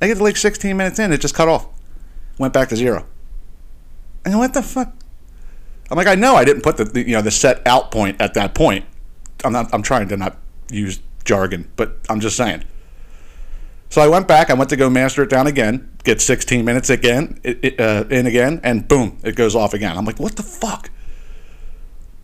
[0.01, 1.69] I get to like 16 minutes in, it just cut off.
[2.39, 3.07] Went back to zero.
[4.25, 4.93] And what the fuck?
[5.91, 8.21] I'm like, I know I didn't put the, the, you know the set out point
[8.21, 8.85] at that point.
[9.45, 9.73] I'm not.
[9.73, 10.37] I'm trying to not
[10.71, 12.65] use jargon, but I'm just saying.
[13.91, 14.51] So I went back.
[14.51, 15.91] I went to go master it down again.
[16.03, 19.97] Get 16 minutes again uh, in again, and boom, it goes off again.
[19.97, 20.91] I'm like, what the fuck?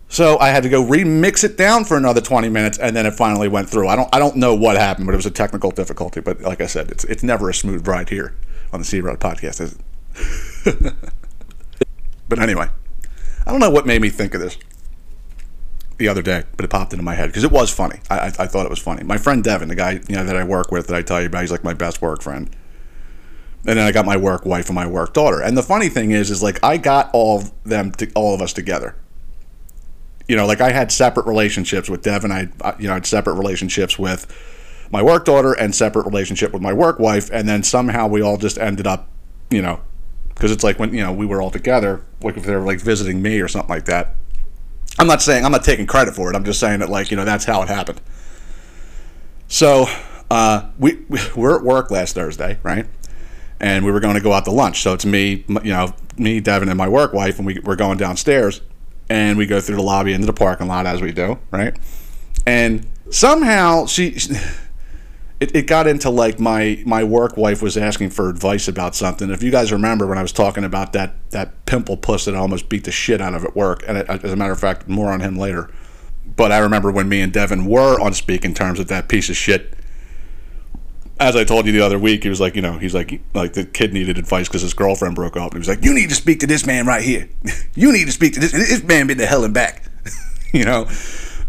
[0.09, 3.13] So I had to go remix it down for another 20 minutes, and then it
[3.13, 3.89] finally went through.
[3.89, 4.13] I don't.
[4.13, 6.21] I don't know what happened, but it was a technical difficulty.
[6.21, 8.35] But like I said, it's it's never a smooth ride here
[8.73, 9.79] on the C Rod podcast, is
[10.67, 10.95] it?
[12.31, 12.69] But anyway,
[13.45, 14.57] I don't know what made me think of this
[16.01, 18.01] the other day, but it popped into my head because it was funny.
[18.09, 19.05] I, I, I, thought it was funny.
[19.05, 21.27] My friend Devin, the guy you know that I work with, that I tell you
[21.27, 22.49] about, he's like my best work friend.
[23.67, 25.43] And then I got my work wife and my work daughter.
[25.43, 28.41] And the funny thing is, is like I got all of them, to, all of
[28.41, 28.97] us together.
[30.27, 32.33] You know, like I had separate relationships with Devin.
[32.33, 34.27] I, you know, I had separate relationships with
[34.91, 37.29] my work daughter and separate relationship with my work wife.
[37.31, 39.09] And then somehow we all just ended up,
[39.51, 39.81] you know,
[40.29, 42.81] because it's like when you know we were all together, like if they were like
[42.81, 44.15] visiting me or something like that.
[45.01, 46.37] I'm not saying I'm not taking credit for it.
[46.37, 48.03] I'm just saying that like you know that's how it happened.
[49.49, 49.87] So
[50.31, 52.87] uh, we we were at work last Thursday, right?
[53.59, 54.83] And we were going to go out to lunch.
[54.83, 57.97] So it's me, you know, me, Devin, and my work wife, and we we're going
[57.97, 58.61] downstairs,
[59.09, 61.75] and we go through the lobby into the parking lot as we do, right?
[62.47, 64.19] And somehow she
[65.41, 69.31] it, it got into like my my work wife was asking for advice about something.
[69.31, 72.39] If you guys remember when I was talking about that that pimple puss that I
[72.39, 74.61] almost beat the shit out of at work, and it, uh, as a matter of
[74.61, 75.71] fact, more on him later.
[76.37, 79.37] But I remember when me and Devin were on speaking terms with that piece of
[79.37, 79.75] shit.
[81.19, 83.53] As I told you the other week, he was like, you know, he's like, like
[83.53, 85.53] the kid needed advice because his girlfriend broke up.
[85.53, 87.29] He was like, you need to speak to this man right here.
[87.75, 88.53] you need to speak to this.
[88.53, 89.85] This man been to hell and back.
[90.53, 90.89] you know,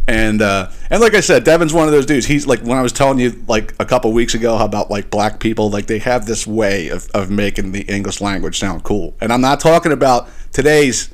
[0.08, 2.26] and uh, and like I said, Devin's one of those dudes.
[2.26, 5.10] He's like when I was telling you like a couple weeks ago how about like
[5.10, 9.14] black people, like they have this way of, of making the English language sound cool.
[9.22, 11.14] And I'm not talking about today's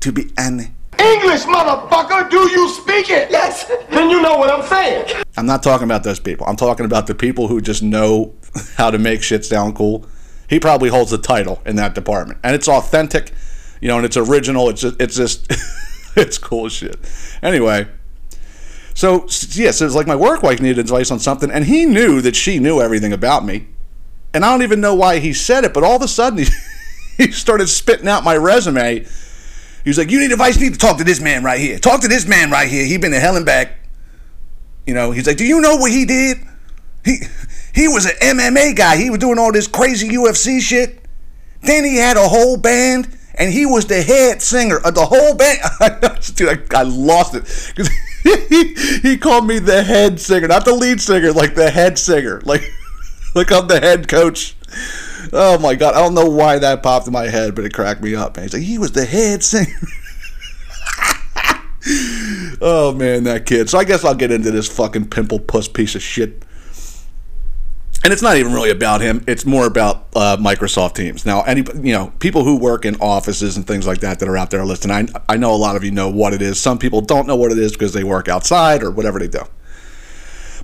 [0.00, 2.30] to be an English, motherfucker.
[2.30, 3.30] Do you speak it?
[3.30, 3.64] Yes.
[3.90, 5.24] Then you know what I'm saying.
[5.36, 6.46] I'm not talking about those people.
[6.46, 8.34] I'm talking about the people who just know
[8.76, 10.06] how to make shit sound cool.
[10.48, 13.32] He probably holds the title in that department, and it's authentic,
[13.80, 14.68] you know, and it's original.
[14.68, 15.52] It's just, it's just.
[16.16, 16.96] it's cool shit.
[17.42, 17.88] Anyway,
[18.94, 22.20] so yeah, so it's like my work wife needed advice on something, and he knew
[22.20, 23.66] that she knew everything about me,
[24.32, 26.46] and I don't even know why he said it, but all of a sudden he,
[27.16, 29.00] he started spitting out my resume.
[29.82, 30.56] He was like, "You need advice?
[30.56, 31.78] You need to talk to this man right here.
[31.78, 32.86] Talk to this man right here.
[32.86, 33.76] He been to hell and back."
[34.86, 36.38] You know, he's like, "Do you know what he did?
[37.04, 37.18] He
[37.74, 38.96] he was an MMA guy.
[38.96, 41.00] He was doing all this crazy UFC shit.
[41.62, 45.34] Then he had a whole band." And he was the head singer of the whole
[45.34, 45.58] band.
[46.34, 47.42] Dude, I, I lost it
[47.74, 47.90] because
[48.48, 52.40] he, he called me the head singer, not the lead singer, like the head singer,
[52.44, 52.62] like
[53.34, 54.56] like I'm the head coach.
[55.32, 58.02] Oh my god, I don't know why that popped in my head, but it cracked
[58.02, 58.36] me up.
[58.36, 59.78] Man, he's like, he was the head singer.
[62.60, 63.68] oh man, that kid.
[63.68, 66.44] So I guess I'll get into this fucking pimple puss piece of shit
[68.04, 69.24] and it's not even really about him.
[69.26, 71.24] It's more about uh, Microsoft Teams.
[71.24, 74.36] Now, any you know people who work in offices and things like that that are
[74.36, 76.60] out there listening, I I know a lot of you know what it is.
[76.60, 79.40] Some people don't know what it is because they work outside or whatever they do.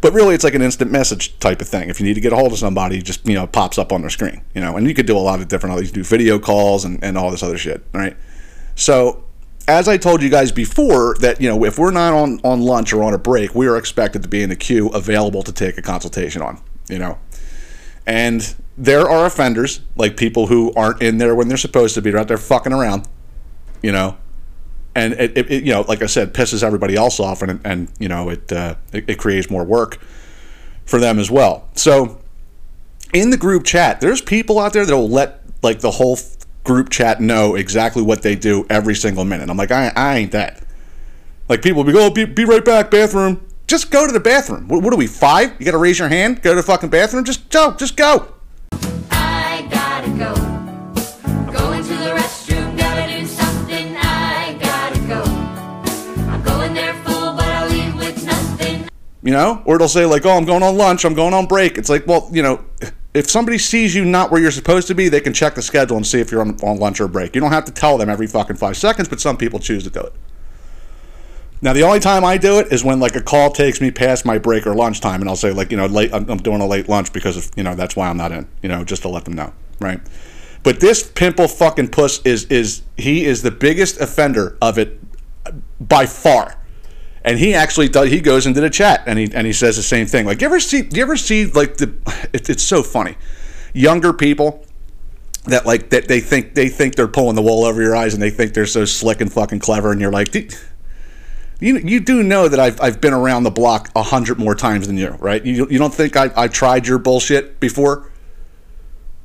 [0.03, 1.91] But really, it's like an instant message type of thing.
[1.91, 4.03] If you need to get a hold of somebody, just you know pops up on
[4.03, 4.43] their screen.
[4.55, 5.81] You know, and you could do a lot of different.
[5.83, 8.17] You do video calls and, and all this other shit, right?
[8.75, 9.25] So
[9.67, 12.93] as I told you guys before, that you know, if we're not on, on lunch
[12.93, 15.79] or on a break, we are expected to be in the queue available to take
[15.79, 16.61] a consultation on.
[16.89, 17.19] You know,
[18.11, 22.11] and there are offenders, like people who aren't in there when they're supposed to be,
[22.11, 23.07] they're out there fucking around,
[23.83, 24.17] you know.
[24.97, 27.89] And it, it, it you know, like I said, pisses everybody else off, and and
[28.01, 30.03] you know, it, uh, it it creates more work
[30.87, 31.69] for them as well.
[31.75, 32.21] So,
[33.15, 36.19] in the group chat, there's people out there that will let like the whole
[36.65, 39.49] group chat know exactly what they do every single minute.
[39.49, 40.65] I'm like, I, I ain't that.
[41.49, 43.47] Like people will be, oh, be, be right back, bathroom.
[43.71, 44.67] Just go to the bathroom.
[44.67, 45.55] What, what are we, five?
[45.61, 47.25] You got to raise your hand, go to the fucking bathroom?
[47.25, 48.35] Just go, just go.
[49.13, 50.35] I gotta go.
[51.53, 53.95] Going to the restroom, gotta do something.
[53.97, 55.23] I gotta go.
[56.29, 58.89] I'm going there full, but I'll leave with nothing.
[59.23, 59.63] You know?
[59.65, 61.79] Or it'll say, like, oh, I'm going on lunch, I'm going on break.
[61.79, 62.65] It's like, well, you know,
[63.13, 65.97] If somebody sees you not where you're supposed to be, they can check the schedule
[65.97, 67.37] and see if you're on, on lunch or break.
[67.37, 69.91] You don't have to tell them every fucking five seconds, but some people choose to
[69.91, 70.13] do it.
[71.63, 74.25] Now, the only time I do it is when like a call takes me past
[74.25, 76.13] my break or lunchtime, and I'll say like, you know, late.
[76.13, 78.49] I'm, I'm doing a late lunch because of you know that's why I'm not in.
[78.63, 80.01] You know, just to let them know, right?
[80.63, 84.99] But this pimple fucking puss is is he is the biggest offender of it
[85.81, 86.57] by far.
[87.23, 88.11] And he actually does.
[88.11, 90.25] He goes into the chat and he and he says the same thing.
[90.25, 90.89] Like, you ever see?
[90.91, 91.95] You ever see like the?
[92.33, 93.17] It, it's so funny.
[93.75, 94.65] Younger people
[95.45, 98.23] that like that they think they think they're pulling the wool over your eyes and
[98.23, 100.55] they think they're so slick and fucking clever and you're like, "Dude,
[101.61, 104.87] you you do know that I've I've been around the block a hundred more times
[104.87, 105.45] than you, right?
[105.45, 108.11] You you don't think I I tried your bullshit before?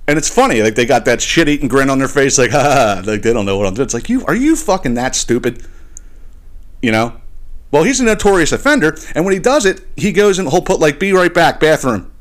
[0.07, 3.01] And it's funny, like they got that shit eating grin on their face, like ha,
[3.05, 3.85] like they don't know what I'm doing.
[3.85, 5.65] It's like you are you fucking that stupid?
[6.81, 7.19] You know?
[7.71, 10.79] Well, he's a notorious offender, and when he does it, he goes and he'll put
[10.79, 12.11] like "be right back" bathroom.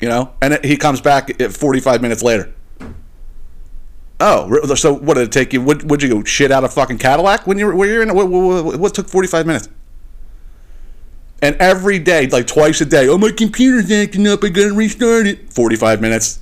[0.00, 2.52] You know, and it- he comes back 45 minutes later.
[4.20, 5.62] Oh, so what did it take you?
[5.62, 8.12] Would, would you go shit out of fucking Cadillac when you were, when you're in?
[8.14, 9.68] What, what, what took 45 minutes?
[11.40, 14.42] And every day, like twice a day, oh my computer's acting up.
[14.42, 15.52] I gotta restart it.
[15.52, 16.40] 45 minutes.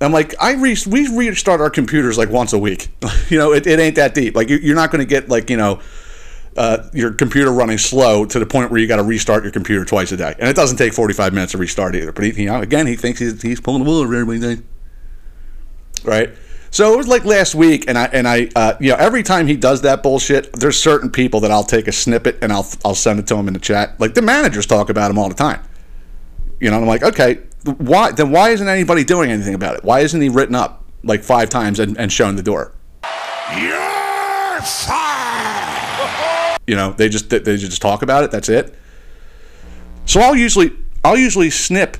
[0.00, 2.88] I'm like, I re- we restart our computers like once a week.
[3.28, 4.36] you know, it, it ain't that deep.
[4.36, 5.80] Like you, you're not going to get like you know,
[6.56, 9.84] uh, your computer running slow to the point where you got to restart your computer
[9.84, 12.12] twice a day, and it doesn't take 45 minutes to restart either.
[12.12, 14.64] But he, you know, again, he thinks he's, he's pulling the wool over everybody's eyes.
[16.04, 16.30] Right.
[16.70, 19.46] So it was like last week, and I and I, uh, you know, every time
[19.46, 22.94] he does that bullshit, there's certain people that I'll take a snippet and I'll I'll
[22.94, 23.98] send it to him in the chat.
[23.98, 25.62] Like the managers talk about him all the time.
[26.60, 27.38] You know, and I'm like, okay,
[27.78, 28.30] why then?
[28.30, 29.84] Why isn't anybody doing anything about it?
[29.84, 32.74] Why isn't he written up like five times and, and shown the door?
[33.56, 36.58] You're fired!
[36.66, 38.30] You know, they just they just talk about it.
[38.30, 38.74] That's it.
[40.04, 41.96] So I'll usually I'll usually snip,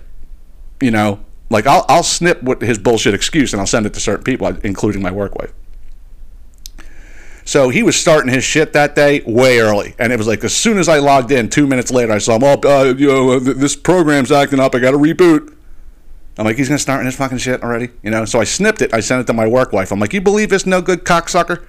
[0.80, 4.00] you know, like I'll I'll snip what his bullshit excuse and I'll send it to
[4.00, 5.52] certain people, including my work wife.
[7.44, 10.54] So he was starting his shit that day way early, and it was like as
[10.54, 12.44] soon as I logged in, two minutes later, I saw him.
[12.44, 14.74] Oh, uh, you know, uh, this program's acting up.
[14.74, 15.54] I got to reboot.
[16.36, 18.26] I'm like, he's gonna start in his fucking shit already, you know.
[18.26, 18.92] So I snipped it.
[18.92, 19.90] I sent it to my work wife.
[19.90, 21.64] I'm like, you believe this no good cocksucker?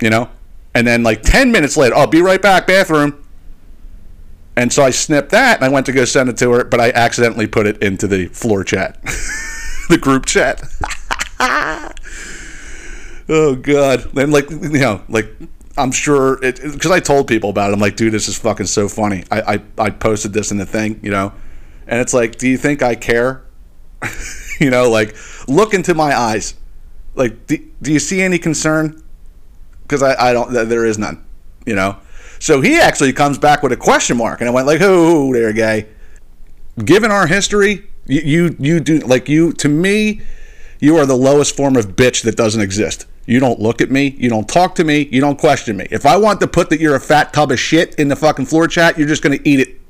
[0.00, 0.30] You know.
[0.74, 2.66] And then like ten minutes later, I'll be right back.
[2.66, 3.25] Bathroom.
[4.56, 6.80] And so I snipped that, and I went to go send it to her, but
[6.80, 9.02] I accidentally put it into the floor chat,
[9.90, 10.62] the group chat.
[13.28, 14.16] oh god!
[14.16, 15.30] And like you know, like
[15.76, 17.74] I'm sure it because I told people about it.
[17.74, 19.24] I'm like, dude, this is fucking so funny.
[19.30, 21.34] I, I I posted this in the thing, you know,
[21.86, 23.44] and it's like, do you think I care?
[24.58, 25.14] you know, like
[25.48, 26.54] look into my eyes.
[27.14, 29.02] Like, do, do you see any concern?
[29.82, 30.52] Because I I don't.
[30.52, 31.24] There is none.
[31.66, 31.98] You know.
[32.38, 35.52] So he actually comes back with a question mark, and I went like, "Oh, there,
[35.52, 35.86] guy."
[36.84, 40.20] Given our history, you, you you do like you to me,
[40.78, 43.06] you are the lowest form of bitch that doesn't exist.
[43.26, 45.88] You don't look at me, you don't talk to me, you don't question me.
[45.90, 48.46] If I want to put that you're a fat tub of shit in the fucking
[48.46, 49.80] floor chat, you're just gonna eat it,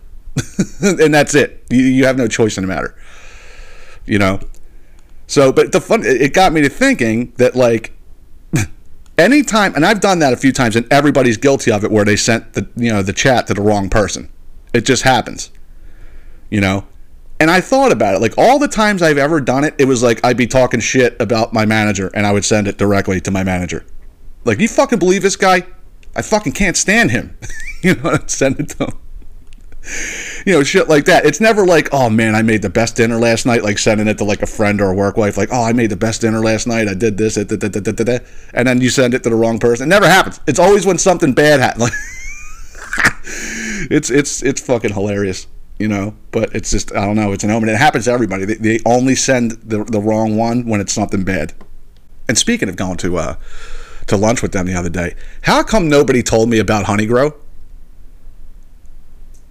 [1.02, 1.64] and that's it.
[1.68, 2.94] You, you have no choice in the matter.
[4.06, 4.40] You know.
[5.26, 7.95] So, but the fun it got me to thinking that like
[9.18, 12.16] anytime and I've done that a few times and everybody's guilty of it where they
[12.16, 14.30] sent the you know the chat to the wrong person.
[14.72, 15.50] It just happens.
[16.50, 16.86] You know?
[17.38, 18.20] And I thought about it.
[18.20, 21.20] Like all the times I've ever done it, it was like I'd be talking shit
[21.20, 23.84] about my manager and I would send it directly to my manager.
[24.46, 25.66] Like, you fucking believe this guy?
[26.14, 27.36] I fucking can't stand him.
[27.82, 28.98] you know, send it to him.
[30.44, 31.24] You know, shit like that.
[31.24, 34.18] It's never like, oh man, I made the best dinner last night, like sending it
[34.18, 36.40] to like a friend or a work wife, like, oh, I made the best dinner
[36.40, 36.88] last night.
[36.88, 38.18] I did this, it, da, da, da, da, da, da,"
[38.54, 39.86] and then you send it to the wrong person.
[39.86, 40.40] It never happens.
[40.46, 41.90] It's always when something bad happens.
[43.90, 45.46] it's it's it's fucking hilarious,
[45.78, 46.14] you know.
[46.30, 47.32] But it's just I don't know.
[47.32, 47.68] It's an omen.
[47.68, 48.44] It happens to everybody.
[48.44, 51.54] They, they only send the the wrong one when it's something bad.
[52.28, 53.36] And speaking of going to uh
[54.06, 57.34] to lunch with them the other day, how come nobody told me about Honeygrow?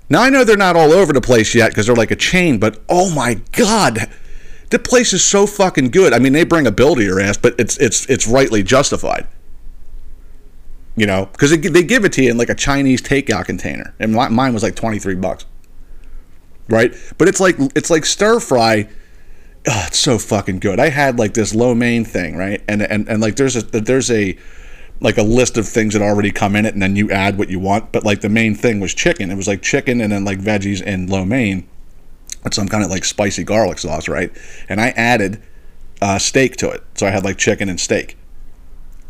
[0.10, 2.60] Now I know they're not all over the place yet because they're like a chain,
[2.60, 4.10] but oh my god,
[4.70, 6.14] the place is so fucking good.
[6.14, 9.28] I mean, they bring a bill to your ass, but it's it's it's rightly justified.
[10.98, 14.14] You know, because they, give it to you in like a Chinese takeout container, and
[14.14, 15.46] mi- mine was like twenty three bucks,
[16.70, 16.94] right?
[17.18, 18.88] But it's like it's like stir fry.
[19.68, 20.80] Oh, it's so fucking good.
[20.80, 22.62] I had like this lo mein thing, right?
[22.68, 24.38] And and and like there's a there's a
[25.02, 27.50] like a list of things that already come in it, and then you add what
[27.50, 27.92] you want.
[27.92, 29.30] But like the main thing was chicken.
[29.30, 31.68] It was like chicken and then like veggies and lo mein
[32.44, 34.32] with some kind of like spicy garlic sauce, right?
[34.70, 35.42] And I added
[36.02, 38.18] uh, steak to it, so I had like chicken and steak.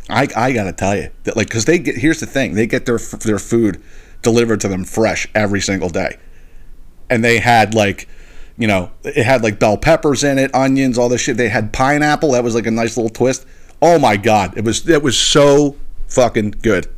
[0.08, 2.86] I, I gotta tell you that like because they get here's the thing they get
[2.86, 3.82] their their food
[4.22, 6.16] delivered to them fresh every single day,
[7.10, 8.08] and they had like
[8.58, 11.36] You know, it had like bell peppers in it, onions, all this shit.
[11.36, 12.32] They had pineapple.
[12.32, 13.46] That was like a nice little twist.
[13.82, 15.76] Oh my god, it was it was so
[16.08, 16.88] fucking good.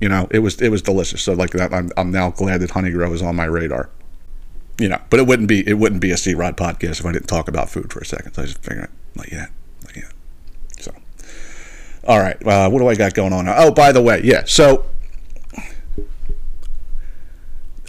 [0.00, 1.22] You know, it was it was delicious.
[1.22, 3.90] So like that, I'm I'm now glad that Honeygrow is on my radar.
[4.78, 7.12] You know, but it wouldn't be it wouldn't be a C Rod podcast if I
[7.12, 8.34] didn't talk about food for a second.
[8.34, 9.46] So I just figured, like yeah,
[9.84, 10.10] like yeah.
[10.78, 10.94] So,
[12.06, 13.48] all right, uh, what do I got going on?
[13.48, 14.44] Oh, by the way, yeah.
[14.46, 14.86] So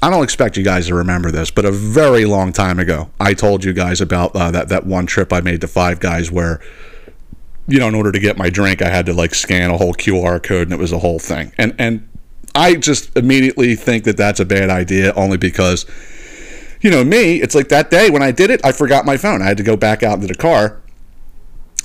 [0.02, 3.34] I don't expect you guys to remember this, but a very long time ago, I
[3.34, 6.62] told you guys about uh, that that one trip I made to Five Guys where,
[7.70, 9.94] you know, in order to get my drink, I had to like scan a whole
[9.94, 11.52] QR code, and it was a whole thing.
[11.58, 12.08] And and
[12.56, 15.86] I just immediately think that that's a bad idea, only because,
[16.82, 19.42] you know, me, it's like that day when I did it, I forgot my phone.
[19.42, 20.82] I had to go back out into the car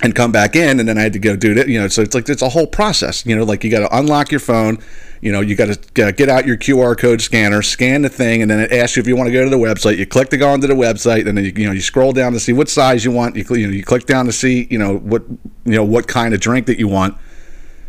[0.01, 1.67] and come back in and then I had to go do it.
[1.67, 3.25] You know, so it's like it's a whole process.
[3.25, 4.77] You know, like you got to unlock your phone.
[5.21, 8.51] You know, you got to get out your QR code scanner, scan the thing, and
[8.51, 9.97] then it asks you if you want to go to the website.
[9.97, 12.33] You click to go onto the website, and then you, you know you scroll down
[12.33, 13.35] to see what size you want.
[13.35, 15.23] You you know you click down to see you know what
[15.63, 17.17] you know what kind of drink that you want.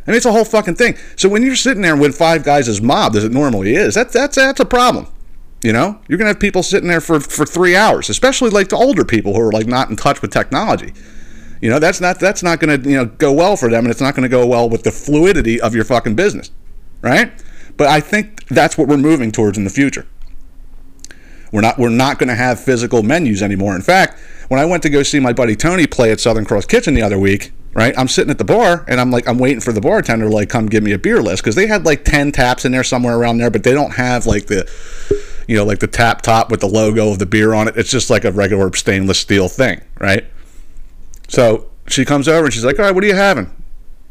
[0.07, 0.97] I mean, it's a whole fucking thing.
[1.17, 4.13] So when you're sitting there with five guys as mobbed as it normally is, that's
[4.13, 5.09] that's that's a problem.
[5.63, 8.77] You know, you're gonna have people sitting there for for three hours, especially like the
[8.77, 10.93] older people who are like not in touch with technology.
[11.61, 13.91] You know, that's not that's not going to you know go well for them, and
[13.91, 16.51] it's not going to go well with the fluidity of your fucking business,
[17.01, 17.33] right?
[17.77, 20.07] But I think that's what we're moving towards in the future.
[21.53, 23.75] We're not we're not going to have physical menus anymore.
[23.75, 26.67] In fact, when I went to go see my buddy Tony play at Southern Cross
[26.67, 27.97] Kitchen the other week, right?
[27.97, 30.49] I'm sitting at the bar and I'm like I'm waiting for the bartender to like
[30.49, 33.17] come give me a beer list because they had like 10 taps in there somewhere
[33.17, 34.71] around there, but they don't have like the
[35.47, 37.77] you know like the tap top with the logo of the beer on it.
[37.77, 40.25] It's just like a regular stainless steel thing, right?
[41.29, 43.51] So she comes over and she's like, "All right, what are you having?"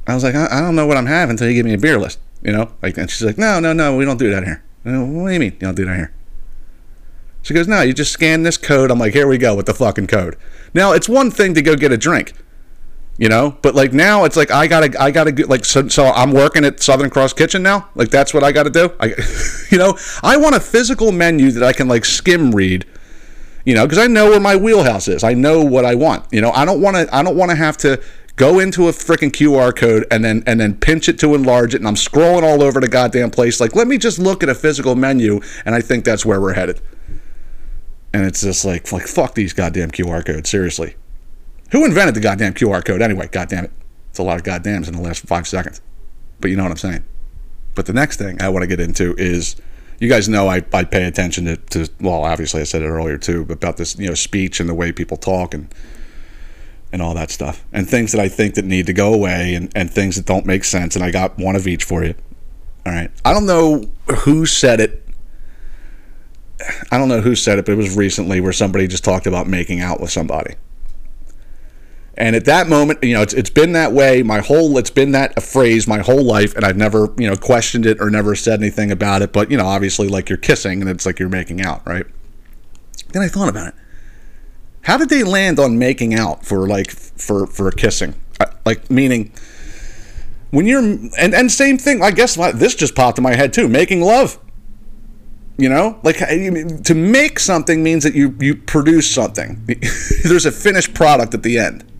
[0.07, 1.78] I was like, "I, I don't know what I'm having until you give me a
[1.78, 4.43] beer list." You know, like, and she's like, "No, no, no, we don't do that
[4.43, 6.13] here." Go, what do you mean you don't do that here?
[7.41, 9.74] She goes, "No, you just scan this code." I'm like, "Here we go with the
[9.74, 10.36] fucking code."
[10.74, 12.34] Now it's one thing to go get a drink,
[13.18, 15.88] you know, but like now it's like I gotta, I gotta get like so.
[15.88, 17.89] So I'm working at Southern Cross Kitchen now.
[17.95, 18.91] Like that's what I got to do.
[18.99, 19.07] I,
[19.72, 22.86] you know, I want a physical menu that I can like skim read
[23.66, 25.24] you know because i know where my wheelhouse is.
[25.24, 26.26] I know what i want.
[26.32, 28.01] You know i don't want to i don't want to have to
[28.36, 31.78] go into a freaking qr code and then and then pinch it to enlarge it
[31.78, 33.59] and i'm scrolling all over the goddamn place.
[33.59, 36.53] Like let me just look at a physical menu and i think that's where we're
[36.53, 36.82] headed.
[38.13, 40.95] And it's just like like fuck these goddamn qr codes seriously.
[41.72, 43.28] Who invented the goddamn qr code anyway?
[43.32, 43.72] Goddamn it.
[44.09, 45.82] It's a lot of goddams in the last five seconds.
[46.39, 47.03] But you know what i'm saying.
[47.74, 49.55] But the next thing i want to get into is
[50.00, 53.18] you guys know I, I pay attention to, to well obviously I said it earlier
[53.18, 55.74] too about this you know speech and the way people talk and
[56.91, 57.66] and all that stuff.
[57.74, 60.46] And things that I think that need to go away and, and things that don't
[60.46, 62.16] make sense and I got one of each for you.
[62.86, 63.12] All right.
[63.26, 63.89] I don't know
[64.20, 65.06] who said it.
[66.89, 69.46] I don't know who said it but it was recently where somebody just talked about
[69.48, 70.56] making out with somebody
[72.18, 75.11] and at that moment, you know, it's, it's been that way my whole, it's been
[75.11, 78.36] that a phrase my whole life, and I've never, you know, questioned it or never
[78.36, 79.34] said anything about it.
[79.34, 82.05] But, you know, obviously, like you're kissing and it's like you're making out, right?
[83.11, 83.74] Then I thought about it.
[84.84, 88.16] How did they land on making out for like, for, for kissing?
[88.66, 89.34] Like, meaning,
[90.51, 93.68] when you're, and, and same thing, I guess this just popped in my head too,
[93.68, 94.39] making love.
[95.57, 99.66] You know, like to make something means that you you produce something.
[100.26, 101.95] There's a finished product at the end.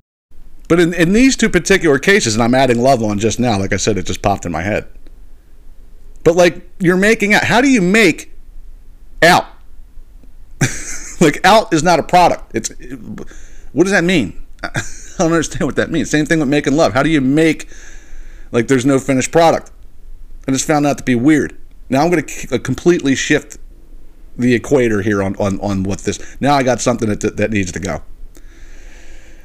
[0.68, 3.74] But in, in these two particular cases, and I'm adding love on just now, like
[3.74, 4.88] I said, it just popped in my head.
[6.24, 7.44] But like you're making out.
[7.44, 8.32] How do you make
[9.22, 9.46] out?
[11.22, 12.52] like out is not a product.
[12.56, 12.70] It's
[13.74, 14.44] what does that mean?
[14.64, 14.70] I
[15.20, 16.10] don't understand what that means.
[16.10, 16.94] Same thing with making love.
[16.94, 17.70] How do you make
[18.52, 19.72] like there's no finished product?
[20.48, 21.58] I just found that to be weird.
[21.90, 23.58] Now I'm going to uh, completely shift
[24.36, 26.38] the equator here on, on, on what this.
[26.42, 28.02] Now I got something that, that needs to go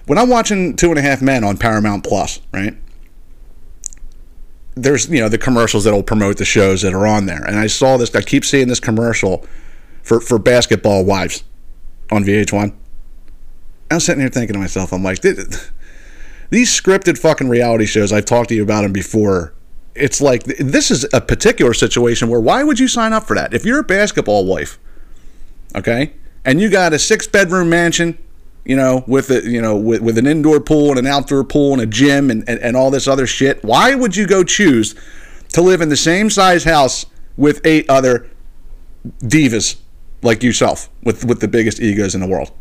[0.06, 2.74] when I'm watching Two and a Half Men on Paramount Plus, right?
[4.74, 7.66] There's you know the commercials that'll promote the shows that are on there, and I
[7.66, 8.14] saw this.
[8.14, 9.46] I keep seeing this commercial
[10.02, 11.44] for for Basketball Wives
[12.10, 12.74] on VH1.
[13.90, 15.60] I was sitting here thinking to myself, I'm like, these
[16.50, 18.12] scripted fucking reality shows.
[18.12, 19.54] I've talked to you about them before.
[19.94, 23.52] It's like this is a particular situation where why would you sign up for that
[23.52, 24.78] if you're a basketball wife,
[25.74, 26.12] okay,
[26.44, 28.16] and you got a six bedroom mansion
[28.70, 31.72] you know, with a, you know, with, with an indoor pool and an outdoor pool
[31.72, 33.64] and a gym and, and, and all this other shit.
[33.64, 34.94] Why would you go choose
[35.54, 37.04] to live in the same size house
[37.36, 38.30] with eight other
[39.22, 39.80] divas
[40.22, 42.52] like yourself with, with the biggest egos in the world?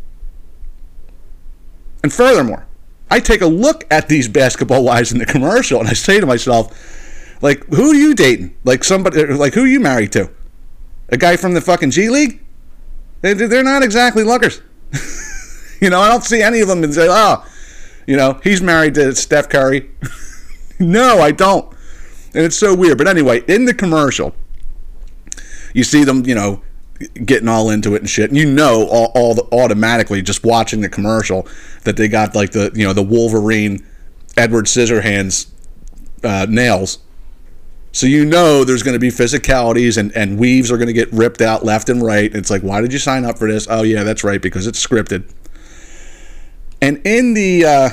[2.02, 2.66] And furthermore,
[3.12, 6.26] I take a look at these basketball wives in the commercial and I say to
[6.26, 8.58] myself, like, who are you dating?
[8.64, 10.32] Like somebody, like who are you married to?
[11.10, 12.44] A guy from the fucking G League?
[13.22, 14.64] They, they're not exactly lookers.
[15.82, 17.46] you know, I don't see any of them and say, oh,
[18.08, 19.90] you know, he's married to Steph Curry.
[20.80, 21.72] no, I don't.
[22.34, 22.98] And it's so weird.
[22.98, 24.36] But anyway, in the commercial,
[25.74, 26.62] you see them, you know,
[27.26, 28.30] getting all into it and shit.
[28.30, 31.48] And you know, all, all the, automatically just watching the commercial
[31.84, 33.86] that they got like the, you know, the Wolverine
[34.38, 35.50] Edward Scissorhands
[36.24, 37.00] uh, nails.
[37.92, 41.12] So you know there's going to be physicalities and, and weaves are going to get
[41.12, 42.34] ripped out left and right.
[42.34, 43.68] It's like, why did you sign up for this?
[43.70, 45.32] Oh yeah, that's right, because it's scripted.
[46.82, 47.90] And in the uh,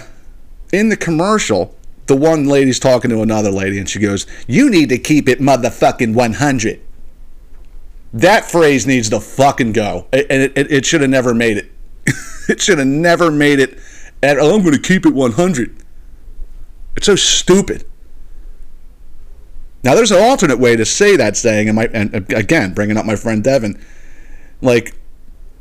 [0.73, 1.75] in the commercial,
[2.07, 5.41] the one lady's talking to another lady, and she goes, "You need to keep it
[5.41, 6.81] motherfucking 100."
[8.13, 11.71] That phrase needs to fucking go, and it, it, it should have never made it.
[12.49, 13.79] it should have never made it.
[14.23, 15.77] At, oh, I'm going to keep it 100.
[16.97, 17.85] It's so stupid.
[19.85, 23.05] Now, there's an alternate way to say that saying, and, my, and again, bringing up
[23.05, 23.81] my friend Devin,
[24.61, 24.95] like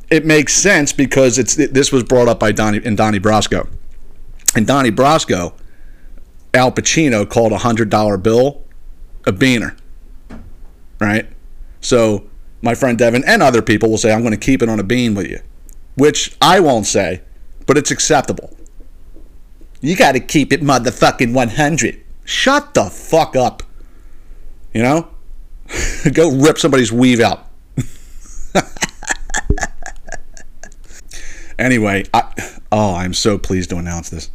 [0.10, 3.68] it makes sense because it's it, this was brought up by Donnie and Donnie Brasco,
[4.56, 5.54] and Donnie Brasco,
[6.54, 8.64] Al Pacino called a hundred dollar bill
[9.26, 9.78] a beaner,
[11.00, 11.28] right?
[11.82, 12.28] So
[12.62, 14.84] my friend Devin and other people will say, "I'm going to keep it on a
[14.84, 15.40] bean with you,"
[15.96, 17.22] which I won't say,
[17.66, 18.56] but it's acceptable.
[19.82, 22.02] You got to keep it motherfucking 100.
[22.24, 23.62] Shut the fuck up.
[24.74, 25.10] You know?
[26.14, 27.48] Go rip somebody's weave out.
[31.58, 32.32] anyway, I,
[32.72, 34.30] oh, I'm so pleased to announce this.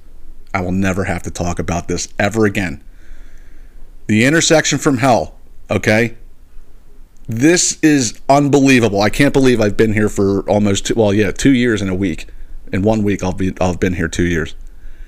[0.52, 2.82] I will never have to talk about this ever again.
[4.06, 5.36] The intersection from hell,
[5.70, 6.16] okay?
[7.28, 9.00] This is unbelievable.
[9.00, 11.94] I can't believe I've been here for almost two, well, yeah, 2 years and a
[11.94, 12.26] week.
[12.72, 14.56] In one week I'll be I'll have been here 2 years.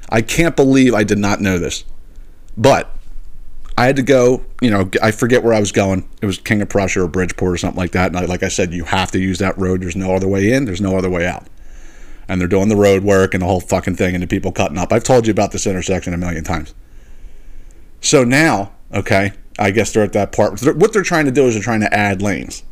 [0.08, 1.84] I can't believe I did not know this.
[2.56, 2.94] But
[3.76, 6.08] I had to go, you know, I forget where I was going.
[6.20, 8.08] It was King of Prussia or Bridgeport or something like that.
[8.08, 9.82] And I, like I said, you have to use that road.
[9.82, 11.46] There's no other way in, there's no other way out.
[12.28, 14.78] And they're doing the road work and the whole fucking thing and the people cutting
[14.78, 14.92] up.
[14.92, 16.74] I've told you about this intersection a million times.
[18.00, 20.60] So now, okay, I guess they're at that part.
[20.62, 22.64] What they're trying to do is they're trying to add lanes,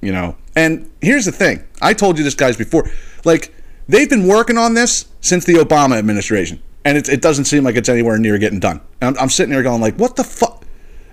[0.00, 0.36] you know.
[0.56, 2.90] And here's the thing I told you this, guys, before.
[3.24, 3.54] Like,
[3.88, 7.76] they've been working on this since the Obama administration and it, it doesn't seem like
[7.76, 8.80] it's anywhere near getting done.
[9.00, 10.64] I'm, I'm sitting there going like, what the fuck?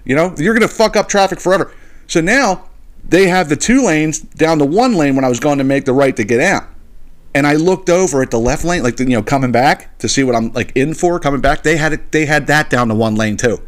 [0.03, 1.73] You know, you're going to fuck up traffic forever.
[2.07, 2.69] So now
[3.07, 5.85] they have the two lanes down to one lane when I was going to make
[5.85, 6.67] the right to get out.
[7.34, 10.23] And I looked over at the left lane, like you know, coming back to see
[10.23, 11.63] what I'm like in for coming back.
[11.63, 13.61] They had it, they had that down to one lane too.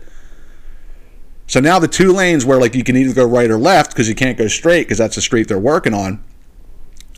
[1.47, 4.09] So now the two lanes where like you can either go right or left because
[4.09, 6.23] you can't go straight because that's the street they're working on.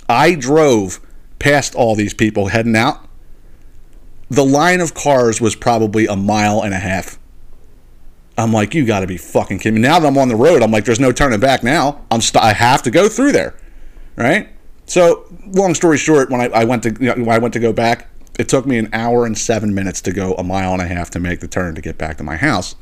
[0.08, 1.00] I drove
[1.40, 3.06] past all these people heading out
[4.30, 7.20] the line of cars was probably a mile and a half.
[8.38, 9.82] I'm like, you got to be fucking kidding me.
[9.82, 12.06] Now that I'm on the road, I'm like, there's no turning back now.
[12.12, 13.56] I'm st- I have to go through there,
[14.18, 14.50] right?
[14.86, 17.74] So, long story short, when I, I went to you know, I went to go
[17.74, 18.08] back,
[18.38, 21.10] it took me an hour and seven minutes to go a mile and a half
[21.12, 22.76] to make the turn to get back to my house.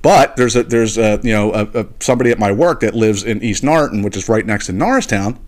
[0.00, 3.24] But there's a there's a you know a, a, somebody at my work that lives
[3.24, 5.38] in East Norriton, which is right next to Norristown,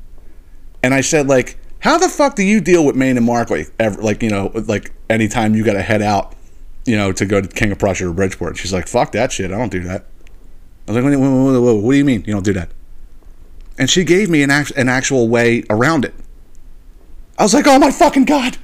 [0.82, 3.66] and I said like, how the fuck do you deal with Main and Markley?
[3.78, 6.34] Ever, like, you know, like anytime you got to head out,
[6.84, 8.56] you know, to go to King of Prussia or Bridgeport.
[8.56, 9.50] She's like, fuck that shit.
[9.50, 10.06] I don't do that.
[10.86, 12.70] I was like, whoa, whoa, whoa, what do you mean you don't do that?
[13.80, 16.14] And she gave me an, act- an actual way around it.
[17.38, 18.58] I was like, oh my fucking God.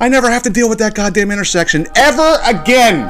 [0.00, 3.06] I never have to deal with that goddamn intersection ever again.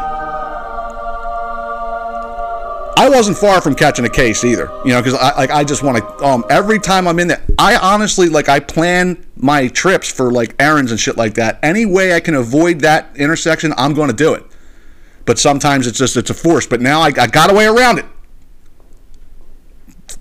[2.97, 5.83] I wasn't far from catching a case either, you know, because I like I just
[5.83, 6.25] want to.
[6.25, 10.55] Um, every time I'm in there, I honestly like I plan my trips for like
[10.59, 11.59] errands and shit like that.
[11.63, 14.45] Any way I can avoid that intersection, I'm going to do it.
[15.25, 16.67] But sometimes it's just it's a force.
[16.67, 18.07] But now I, I got a way around it.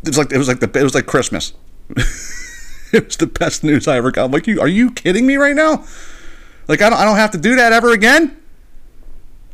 [0.03, 1.53] It was like it was like the it was like Christmas.
[2.91, 4.25] it was the best news I ever got.
[4.25, 5.85] I'm like, you are you kidding me right now?
[6.67, 8.37] Like I don't I don't have to do that ever again.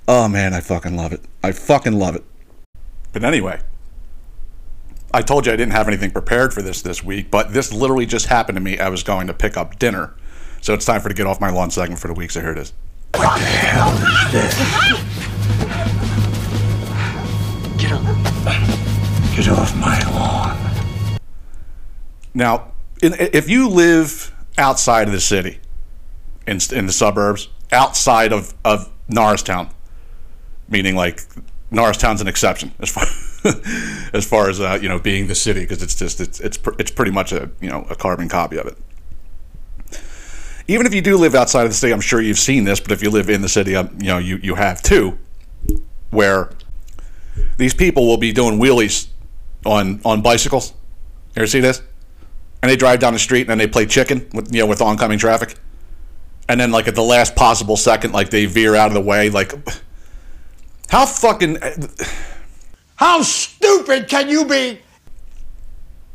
[0.07, 1.21] Oh man, I fucking love it.
[1.43, 2.23] I fucking love it.
[3.13, 3.61] But anyway,
[5.13, 8.07] I told you I didn't have anything prepared for this this week, but this literally
[8.07, 8.79] just happened to me.
[8.79, 10.15] I was going to pick up dinner.
[10.61, 12.31] So it's time for to get off my lawn segment for the week.
[12.31, 12.73] So here it is.
[13.15, 14.55] What the hell is this?
[17.77, 18.78] Get up.
[19.47, 21.19] Off my lawn.
[22.33, 25.59] Now, if you live outside of the city,
[26.45, 29.69] in, in the suburbs, outside of, of Norristown,
[30.67, 31.21] meaning like
[31.71, 33.05] Norristown's an exception as far
[34.13, 36.75] as far as uh, you know being the city because it's just it's it's pr-
[36.77, 38.77] it's pretty much a you know a carbon copy of it.
[40.67, 42.79] Even if you do live outside of the city, I'm sure you've seen this.
[42.79, 45.17] But if you live in the city, um, you know you you have too,
[46.09, 46.49] where
[47.57, 49.07] these people will be doing wheelies
[49.65, 50.71] on on bicycles.
[51.35, 51.81] You ever see this?
[52.61, 54.81] And they drive down the street and then they play chicken with you know with
[54.81, 55.55] oncoming traffic.
[56.49, 59.29] and then like at the last possible second, like they veer out of the way.
[59.29, 59.53] Like,
[60.89, 61.57] how fucking?
[62.95, 64.81] How stupid can you be?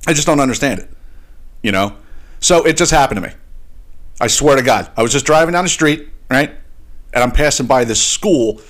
[0.07, 0.91] I just don't understand it.
[1.63, 1.97] You know?
[2.41, 3.35] So it just happened to me.
[4.21, 4.91] I swear to God.
[4.95, 6.51] I was just driving down the street, right?
[7.15, 8.61] And I'm passing by this school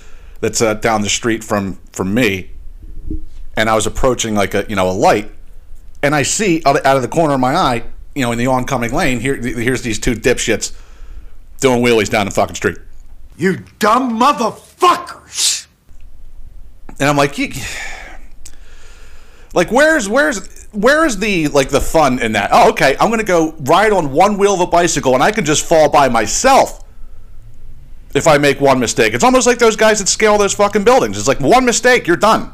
[0.40, 2.50] that's uh, down the street from from me.
[3.56, 5.30] And I was approaching like a, you know, a light.
[6.02, 7.84] And I see out of, out of the corner of my eye,
[8.14, 10.76] you know, in the oncoming lane, here here's these two dipshits
[11.60, 12.78] doing wheelies down the fucking street.
[13.36, 15.66] You dumb motherfuckers!
[17.00, 17.36] And I'm like,
[19.54, 22.50] like where's where's where is the like the fun in that?
[22.52, 25.44] Oh, okay, I'm gonna go ride on one wheel of a bicycle and I can
[25.44, 26.84] just fall by myself
[28.14, 29.14] if I make one mistake.
[29.14, 31.18] It's almost like those guys that scale those fucking buildings.
[31.18, 32.52] It's like one mistake, you're done.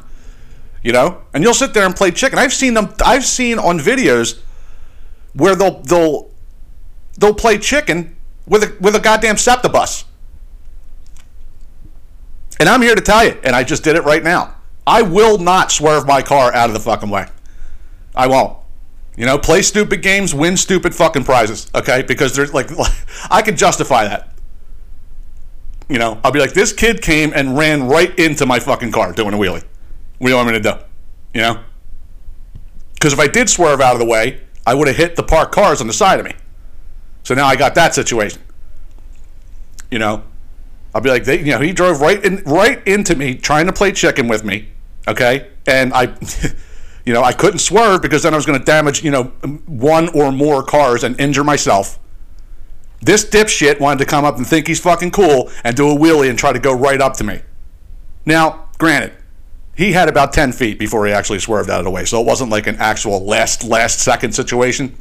[0.83, 1.21] You know?
[1.33, 2.39] And you'll sit there and play chicken.
[2.39, 4.39] I've seen them I've seen on videos
[5.33, 6.31] where they'll they'll
[7.17, 8.15] they'll play chicken
[8.47, 10.05] with a with a goddamn SEPTA bus.
[12.59, 14.55] And I'm here to tell you, and I just did it right now.
[14.85, 17.27] I will not swerve my car out of the fucking way.
[18.15, 18.57] I won't.
[19.15, 22.01] You know, play stupid games, win stupid fucking prizes, okay?
[22.01, 22.69] Because there's like,
[23.31, 24.33] I can justify that.
[25.89, 29.11] You know, I'll be like, this kid came and ran right into my fucking car
[29.11, 29.63] doing a wheelie.
[30.21, 30.73] What do you want me to do?
[31.33, 31.63] You know?
[32.93, 35.51] Because if I did swerve out of the way, I would have hit the parked
[35.51, 36.33] cars on the side of me.
[37.23, 38.39] So now I got that situation.
[39.89, 40.23] You know,
[40.93, 43.73] I'll be like, they, you know, he drove right in, right into me, trying to
[43.73, 44.67] play chicken with me.
[45.07, 46.03] Okay, and I,
[47.03, 49.23] you know, I couldn't swerve because then I was going to damage, you know,
[49.65, 51.97] one or more cars and injure myself.
[53.01, 56.29] This dipshit wanted to come up and think he's fucking cool and do a wheelie
[56.29, 57.41] and try to go right up to me.
[58.23, 59.13] Now, granted,
[59.75, 62.25] he had about 10 feet before he actually swerved out of the way, so it
[62.25, 64.95] wasn't like an actual last last second situation.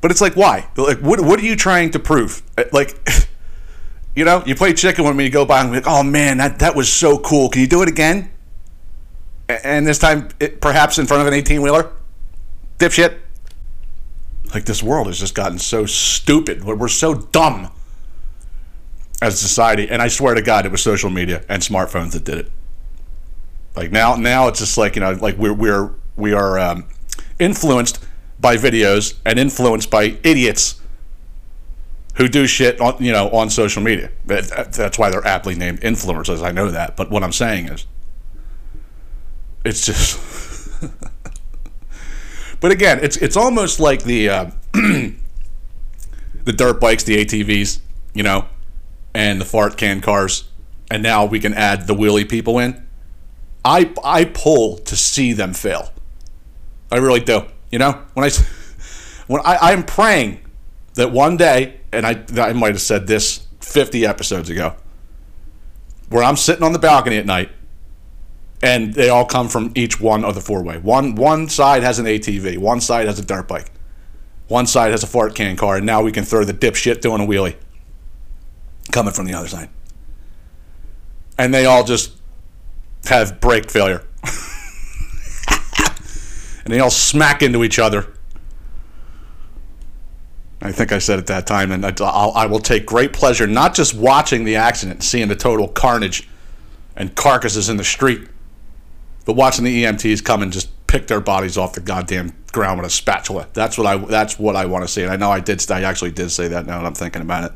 [0.00, 0.68] But it's like, why?
[0.76, 2.42] Like, what, what are you trying to prove?
[2.56, 2.96] Uh, like,
[4.14, 6.38] you know, you play chicken with me, you go by and be like, oh man,
[6.38, 7.48] that, that was so cool.
[7.48, 8.30] Can you do it again?
[9.48, 11.90] And this time, it, perhaps in front of an 18 wheeler?
[12.78, 13.18] Dipshit.
[14.54, 16.64] Like, this world has just gotten so stupid.
[16.64, 17.70] We're so dumb
[19.20, 19.88] as a society.
[19.88, 22.52] And I swear to God, it was social media and smartphones that did it.
[23.78, 26.86] Like now, now it's just like you know, like we're we're we are um,
[27.38, 28.04] influenced
[28.40, 30.80] by videos and influenced by idiots
[32.16, 34.10] who do shit on you know on social media.
[34.26, 36.42] That's why they're aptly named influencers.
[36.42, 37.86] I know that, but what I'm saying is,
[39.64, 40.82] it's just.
[42.60, 45.14] but again, it's it's almost like the uh, the
[46.46, 47.78] dirt bikes, the ATVs,
[48.12, 48.46] you know,
[49.14, 50.48] and the fart can cars,
[50.90, 52.87] and now we can add the wheelie people in.
[53.64, 55.92] I I pull to see them fail.
[56.90, 57.44] I really do.
[57.70, 58.30] You know, when I
[59.26, 60.40] when I I'm praying
[60.94, 64.74] that one day, and I I might have said this 50 episodes ago,
[66.08, 67.50] where I'm sitting on the balcony at night,
[68.62, 70.78] and they all come from each one of the four way.
[70.78, 73.70] One one side has an ATV, one side has a dirt bike,
[74.48, 77.20] one side has a fart can car, and now we can throw the dipshit doing
[77.20, 77.56] a wheelie
[78.90, 79.68] coming from the other side,
[81.36, 82.17] and they all just
[83.08, 84.04] have brake failure.
[86.64, 88.06] and they all smack into each other.
[90.60, 93.46] I think I said at that time, and I, I'll, I will take great pleasure
[93.46, 96.28] not just watching the accident, seeing the total carnage
[96.96, 98.28] and carcasses in the street,
[99.24, 102.90] but watching the EMTs come and just pick their bodies off the goddamn ground with
[102.90, 103.46] a spatula.
[103.52, 103.98] That's what I.
[103.98, 105.02] That's what I want to see.
[105.02, 105.70] And I know I did.
[105.70, 107.52] I actually did say that now that I'm thinking about it.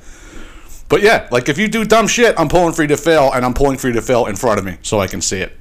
[0.93, 3.47] But yeah, like if you do dumb shit, I'm pulling for you to fail, and
[3.47, 5.57] I'm pulling for you to fail in front of me so I can see it.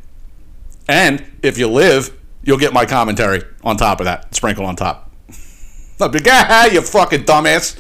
[0.90, 5.10] And if you live, you'll get my commentary on top of that, sprinkled on top.
[6.02, 7.80] I'll be like, ah, you fucking dumbass.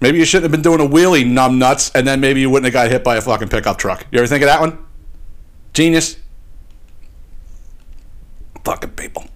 [0.00, 2.64] Maybe you shouldn't have been doing a wheelie, numb nuts, and then maybe you wouldn't
[2.64, 4.04] have got hit by a fucking pickup truck.
[4.10, 4.84] You ever think of that one?
[5.74, 6.16] Genius.
[8.64, 9.28] Fucking people.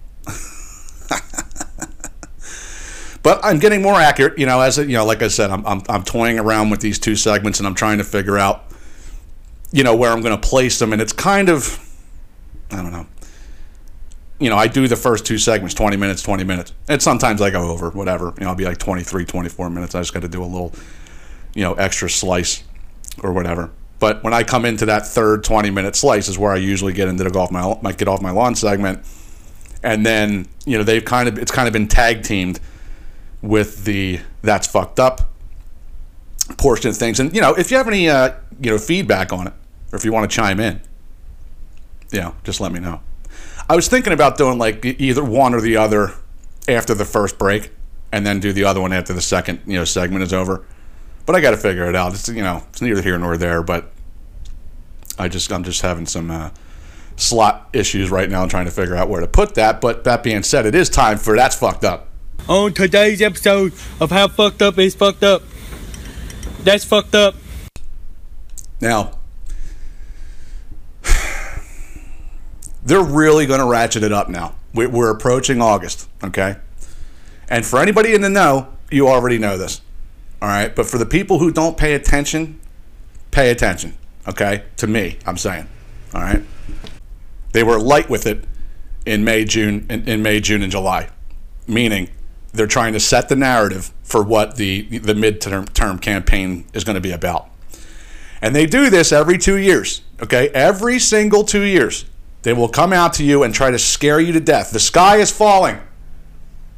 [3.23, 5.81] But I'm getting more accurate, you know, as you know, like I said, I'm, I'm,
[5.87, 8.65] I'm toying around with these two segments and I'm trying to figure out,
[9.71, 10.91] you know, where I'm going to place them.
[10.91, 11.79] And it's kind of,
[12.71, 13.05] I don't know.
[14.39, 16.73] You know, I do the first two segments, 20 minutes, 20 minutes.
[16.87, 18.33] And sometimes I go over, whatever.
[18.37, 19.93] You know, I'll be like 23, 24 minutes.
[19.93, 20.73] I just got to do a little,
[21.53, 22.63] you know, extra slice
[23.21, 23.69] or whatever.
[23.99, 27.07] But when I come into that third 20 minute slice is where I usually get
[27.07, 29.05] into the golf my, my get off my lawn segment.
[29.83, 32.59] And then, you know, they've kind of, it's kind of been tag teamed
[33.41, 35.21] with the that's fucked up
[36.57, 37.19] portion of things.
[37.19, 39.53] And, you know, if you have any, uh, you know, feedback on it
[39.91, 40.81] or if you want to chime in,
[42.11, 43.01] you know, just let me know.
[43.69, 46.13] I was thinking about doing like either one or the other
[46.67, 47.71] after the first break.
[48.11, 50.65] and then do the other one after the second you know segment is over.
[51.25, 52.13] But I got to figure it out.
[52.13, 53.63] It's you know it's neither here nor there.
[53.63, 53.91] But
[55.17, 56.49] I just I'm just having some uh,
[57.15, 59.81] slot issues right now, and trying to figure out where to put that.
[59.81, 62.09] But that being said, it is time for that's fucked up.
[62.47, 65.43] On today's episode of How Fucked Up Is Fucked Up.
[66.63, 67.35] That's fucked up.
[68.81, 69.17] Now,
[72.83, 74.55] they're really going to ratchet it up now.
[74.73, 76.57] We- We're approaching August, okay?
[77.49, 79.81] And for anybody in the know, you already know this,
[80.41, 80.75] all right?
[80.75, 82.59] But for the people who don't pay attention,
[83.31, 83.93] pay attention,
[84.27, 84.63] okay?
[84.77, 85.67] To me, I'm saying,
[86.13, 86.43] all right?
[87.53, 88.43] They were light with it
[89.05, 91.09] in May, June, in, in May, June, and July,
[91.67, 92.09] meaning
[92.53, 96.95] they're trying to set the narrative for what the the midterm term campaign is going
[96.95, 97.49] to be about.
[98.41, 100.49] And they do this every two years, okay?
[100.49, 102.05] Every single two years.
[102.41, 104.71] They will come out to you and try to scare you to death.
[104.71, 105.79] The sky is falling.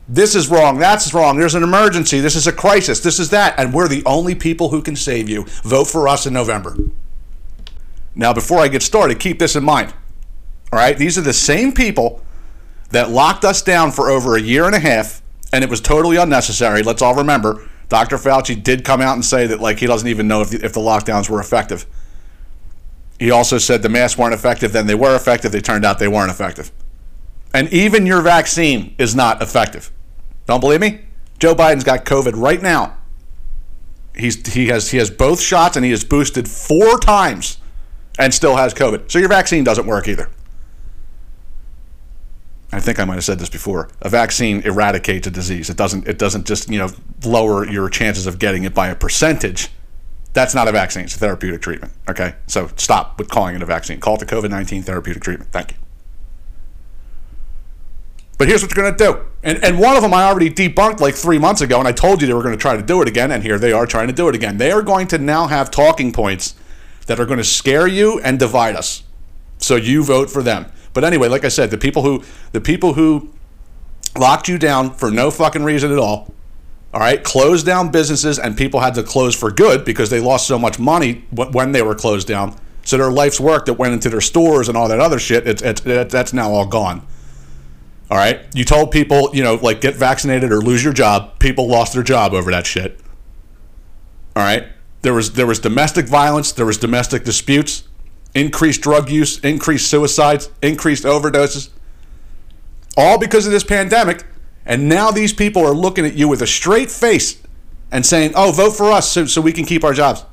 [0.09, 0.77] This is wrong.
[0.77, 1.37] That's wrong.
[1.37, 2.19] There's an emergency.
[2.19, 2.99] This is a crisis.
[2.99, 3.57] This is that.
[3.57, 5.45] And we're the only people who can save you.
[5.63, 6.75] Vote for us in November.
[8.13, 9.93] Now, before I get started, keep this in mind.
[10.73, 10.97] All right?
[10.97, 12.21] These are the same people
[12.89, 15.21] that locked us down for over a year and a half,
[15.53, 16.81] and it was totally unnecessary.
[16.81, 18.17] Let's all remember, Dr.
[18.17, 20.73] Fauci did come out and say that like he doesn't even know if the, if
[20.73, 21.85] the lockdowns were effective.
[23.19, 25.51] He also said the masks weren't effective, then they were effective.
[25.51, 26.71] They turned out they weren't effective.
[27.53, 29.91] And even your vaccine is not effective.
[30.47, 31.01] Don't believe me?
[31.37, 32.97] Joe Biden's got COVID right now.
[34.15, 37.59] He's he has he has both shots and he is boosted four times
[38.17, 39.11] and still has COVID.
[39.11, 40.29] So your vaccine doesn't work either.
[42.73, 43.89] I think I might have said this before.
[44.01, 45.69] A vaccine eradicates a disease.
[45.69, 46.07] It doesn't.
[46.07, 46.89] It doesn't just you know
[47.23, 49.69] lower your chances of getting it by a percentage.
[50.33, 51.03] That's not a vaccine.
[51.03, 51.93] It's a therapeutic treatment.
[52.09, 53.99] Okay, so stop with calling it a vaccine.
[53.99, 55.51] Call it the COVID nineteen therapeutic treatment.
[55.51, 55.77] Thank you.
[58.39, 59.25] But here's what you're going to do.
[59.43, 62.19] And, and one of them I already debunked like three months ago, and I told
[62.19, 64.07] you they were going to try to do it again, and here they are trying
[64.07, 64.57] to do it again.
[64.57, 66.55] They are going to now have talking points
[67.05, 69.03] that are going to scare you and divide us.
[69.59, 70.71] So you vote for them.
[70.93, 73.29] But anyway, like I said, the people who the people who
[74.17, 76.33] locked you down for no fucking reason at all,
[76.93, 80.47] all right, closed down businesses, and people had to close for good because they lost
[80.47, 82.55] so much money when they were closed down.
[82.85, 85.61] So their life's work that went into their stores and all that other shit, it's,
[85.61, 87.05] it's, it, that's now all gone.
[88.11, 88.41] All right.
[88.53, 91.39] You told people, you know, like get vaccinated or lose your job.
[91.39, 92.99] People lost their job over that shit.
[94.35, 94.67] All right.
[95.01, 96.51] There was there was domestic violence.
[96.51, 97.87] There was domestic disputes.
[98.35, 99.39] Increased drug use.
[99.39, 100.49] Increased suicides.
[100.61, 101.69] Increased overdoses.
[102.97, 104.25] All because of this pandemic.
[104.65, 107.41] And now these people are looking at you with a straight face
[107.91, 110.23] and saying, "Oh, vote for us so, so we can keep our jobs."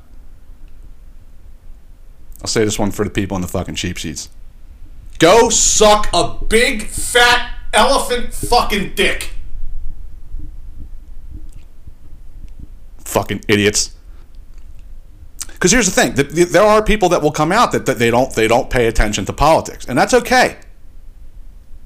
[2.41, 4.29] I'll say this one for the people in the fucking cheap seats.
[5.19, 9.33] Go suck a big fat elephant fucking dick.
[12.99, 13.91] Fucking idiots.
[15.61, 17.99] Because here's the thing: th- th- there are people that will come out that, that
[17.99, 20.57] they don't they don't pay attention to politics, and that's okay.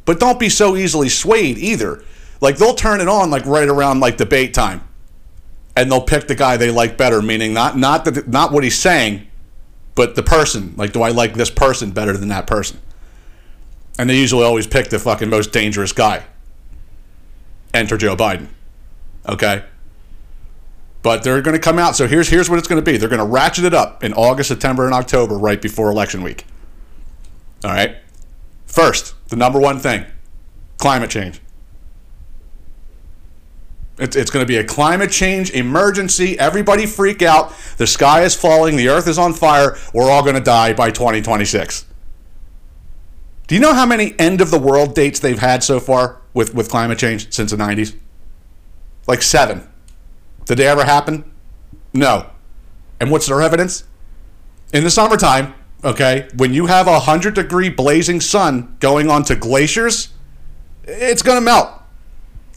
[0.06, 2.02] But don't be so easily swayed either.
[2.40, 4.88] Like they'll turn it on like right around like debate time,
[5.76, 7.22] and they'll pick the guy they like better.
[7.22, 9.28] Meaning not not the, not what he's saying,
[9.94, 10.74] but the person.
[10.78, 12.80] Like, do I like this person better than that person?
[14.00, 16.24] And they usually always pick the fucking most dangerous guy.
[17.74, 18.48] Enter Joe Biden.
[19.28, 19.66] Okay?
[21.06, 21.96] But they're going to come out.
[21.96, 22.98] So here's here's what it's going to be.
[22.98, 26.46] They're going to ratchet it up in August, September, and October, right before election week.
[27.64, 27.98] All right?
[28.66, 30.08] First, the number one thing
[30.80, 31.42] climate change.
[34.00, 36.40] It's, it's going to be a climate change emergency.
[36.40, 37.54] Everybody freak out.
[37.78, 38.76] The sky is falling.
[38.76, 39.78] The earth is on fire.
[39.94, 41.86] We're all going to die by 2026.
[43.46, 46.56] Do you know how many end of the world dates they've had so far with,
[46.56, 47.96] with climate change since the 90s?
[49.06, 49.70] Like seven.
[50.46, 51.30] Did they ever happen?
[51.94, 52.30] No.
[53.00, 53.84] And what's their evidence?
[54.74, 60.10] In the summertime, okay, when you have a 100 degree blazing sun going onto glaciers,
[60.84, 61.70] it's going to melt.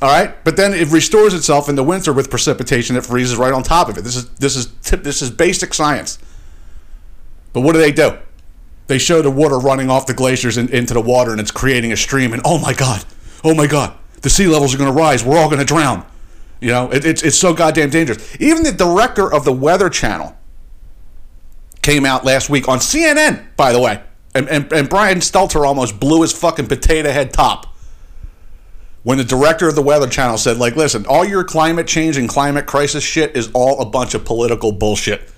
[0.01, 3.53] All right, but then it restores itself in the winter with precipitation that freezes right
[3.53, 4.03] on top of it.
[4.03, 6.19] This is this is this is basic science.
[7.53, 8.17] But what do they do?
[8.87, 11.91] They show the water running off the glaciers in, into the water, and it's creating
[11.93, 12.33] a stream.
[12.33, 13.05] And oh my god,
[13.43, 15.25] oh my god, the sea levels are going to rise.
[15.25, 16.07] We're all going to drown.
[16.61, 18.37] You know, it, it's it's so goddamn dangerous.
[18.41, 20.37] Even the director of the Weather Channel
[21.83, 24.03] came out last week on CNN, by the way,
[24.35, 27.67] and and, and Brian Stelter almost blew his fucking potato head top
[29.05, 32.29] when the director of the Weather Channel said, like, listen, all your climate change and
[32.29, 35.31] climate crisis shit is all a bunch of political bullshit.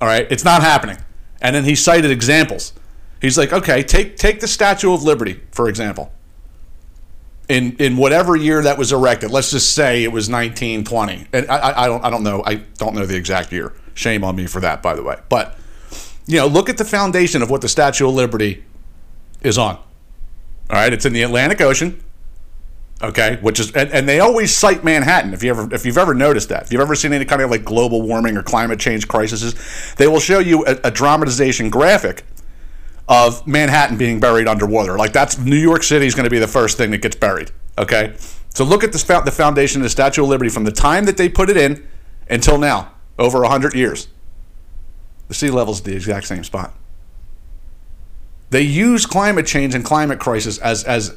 [0.00, 0.98] All right, it's not happening.
[1.40, 2.72] And then he cited examples.
[3.20, 6.12] He's like, okay, take take the Statue of Liberty for example.
[7.48, 9.30] In in whatever year that was erected.
[9.30, 12.94] Let's just say it was 1920, and I, I, don't I don't know I don't
[12.94, 13.72] know the exact year.
[13.94, 15.16] Shame on me for that, by the way.
[15.28, 15.58] But
[16.26, 18.64] you know, look at the foundation of what the Statue of Liberty
[19.42, 19.76] is on.
[19.76, 19.84] All
[20.70, 22.02] right, it's in the Atlantic Ocean.
[23.00, 25.32] Okay, which is and, and they always cite Manhattan.
[25.32, 27.50] If you ever if you've ever noticed that, if you've ever seen any kind of
[27.50, 29.54] like global warming or climate change crises,
[29.96, 32.24] they will show you a, a dramatization graphic
[33.08, 34.98] of Manhattan being buried underwater.
[34.98, 37.50] Like that's New York City is going to be the first thing that gets buried.
[37.78, 38.14] Okay,
[38.50, 41.16] so look at this the foundation of the Statue of Liberty from the time that
[41.16, 41.86] they put it in
[42.28, 44.08] until now, over hundred years.
[45.28, 46.74] The sea level's the exact same spot.
[48.50, 51.14] They use climate change and climate crisis as as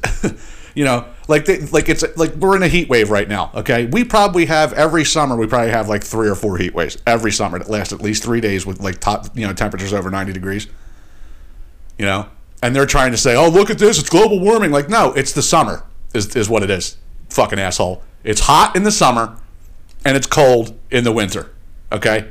[0.74, 3.50] you know, like they, like it's like we're in a heat wave right now.
[3.54, 6.96] Okay, we probably have every summer we probably have like three or four heat waves
[7.06, 10.10] every summer that last at least three days with like top you know temperatures over
[10.10, 10.68] ninety degrees.
[11.98, 12.28] You know,
[12.62, 14.70] and they're trying to say, oh look at this, it's global warming.
[14.70, 15.84] Like no, it's the summer
[16.14, 16.96] is is what it is.
[17.30, 18.02] Fucking asshole.
[18.24, 19.38] It's hot in the summer,
[20.04, 21.50] and it's cold in the winter.
[21.90, 22.30] Okay,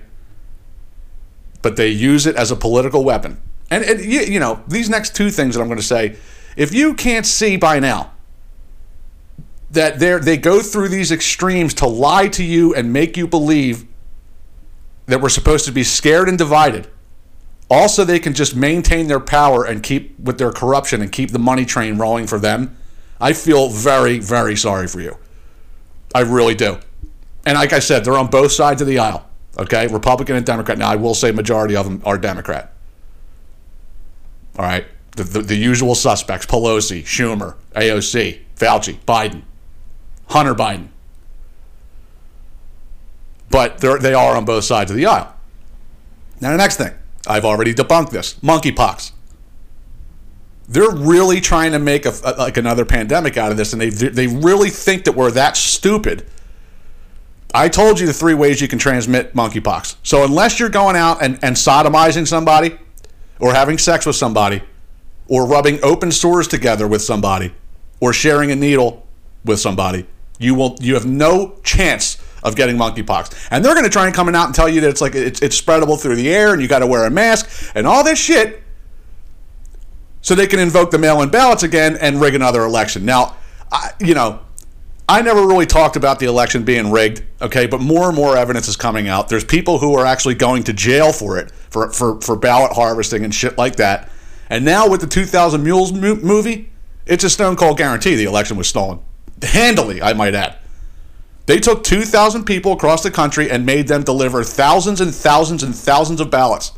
[1.62, 3.41] but they use it as a political weapon.
[3.70, 6.18] And, and you, you know, these next two things that I'm going to say,
[6.57, 8.12] if you can't see by now
[9.72, 13.86] that they they go through these extremes to lie to you and make you believe
[15.05, 16.88] that we're supposed to be scared and divided.
[17.72, 21.39] Also, they can just maintain their power and keep with their corruption and keep the
[21.39, 22.76] money train rolling for them.
[23.22, 25.15] I feel very, very sorry for you.
[26.13, 26.80] I really do.
[27.45, 29.26] And like I said, they're on both sides of the aisle.
[29.57, 30.78] Okay, Republican and Democrat.
[30.78, 32.74] Now, I will say majority of them are Democrat.
[34.57, 39.43] All right, the, the, the usual suspects: Pelosi, Schumer, AOC, Fauci, Biden,
[40.28, 40.89] Hunter Biden.
[43.49, 45.34] But they're, they are on both sides of the aisle.
[46.41, 46.93] Now, the next thing,
[47.28, 49.11] I've already debunked this: monkeypox.
[50.67, 53.89] They're really trying to make a, a- like another pandemic out of this, and they
[53.89, 56.26] they really think that we're that stupid.
[57.53, 59.97] I told you the three ways you can transmit monkeypox.
[60.03, 62.78] So unless you're going out and, and sodomizing somebody,
[63.41, 64.61] or having sex with somebody,
[65.28, 67.53] or rubbing open sores together with somebody,
[67.99, 69.05] or sharing a needle
[69.43, 70.05] with somebody,
[70.39, 73.47] you will you have no chance of getting monkeypox.
[73.51, 75.41] And they're going to try and come out and tell you that it's like it's,
[75.41, 78.19] it's spreadable through the air and you got to wear a mask and all this
[78.19, 78.63] shit
[80.21, 83.05] so they can invoke the mail-in ballots again and rig another election.
[83.05, 83.35] Now,
[83.71, 84.39] I, you know,
[85.09, 88.67] I never really talked about the election being rigged, okay, but more and more evidence
[88.67, 89.27] is coming out.
[89.27, 93.25] There's people who are actually going to jail for it, for for, for ballot harvesting
[93.25, 94.09] and shit like that.
[94.49, 96.69] And now with the 2000 Mules mo- movie,
[97.05, 98.99] it's a stone cold guarantee the election was stolen.
[99.41, 100.59] Handily, I might add.
[101.45, 105.75] They took 2,000 people across the country and made them deliver thousands and thousands and
[105.75, 106.71] thousands of ballots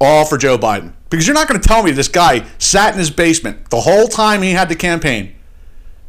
[0.00, 0.92] all for Joe Biden.
[1.10, 4.06] Because you're not going to tell me this guy sat in his basement the whole
[4.06, 5.34] time he had to campaign.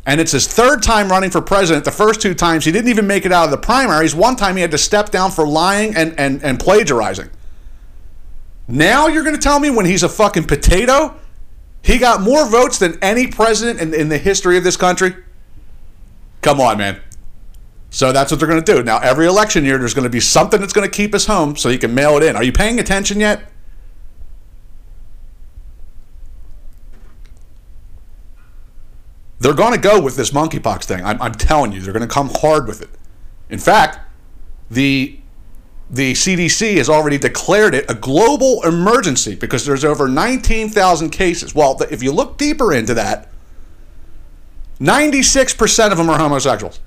[0.05, 1.85] And it's his third time running for president.
[1.85, 4.15] The first two times he didn't even make it out of the primaries.
[4.15, 7.29] One time he had to step down for lying and, and, and plagiarizing.
[8.67, 11.15] Now you're going to tell me when he's a fucking potato,
[11.81, 15.15] he got more votes than any president in, in the history of this country?
[16.41, 17.01] Come on, man.
[17.89, 18.83] So that's what they're going to do.
[18.83, 21.55] Now, every election year, there's going to be something that's going to keep us home
[21.55, 22.35] so you can mail it in.
[22.35, 23.51] Are you paying attention yet?
[29.39, 31.03] They're going to go with this monkeypox thing.
[31.03, 32.89] I'm, I'm telling you, they're going to come hard with it.
[33.49, 33.99] In fact,
[34.69, 35.15] the
[35.91, 41.55] the CDC has already declared it a global emergency because there's over 19,000 cases.
[41.55, 43.28] Well, if you look deeper into that,
[44.79, 46.79] 96% of them are homosexuals.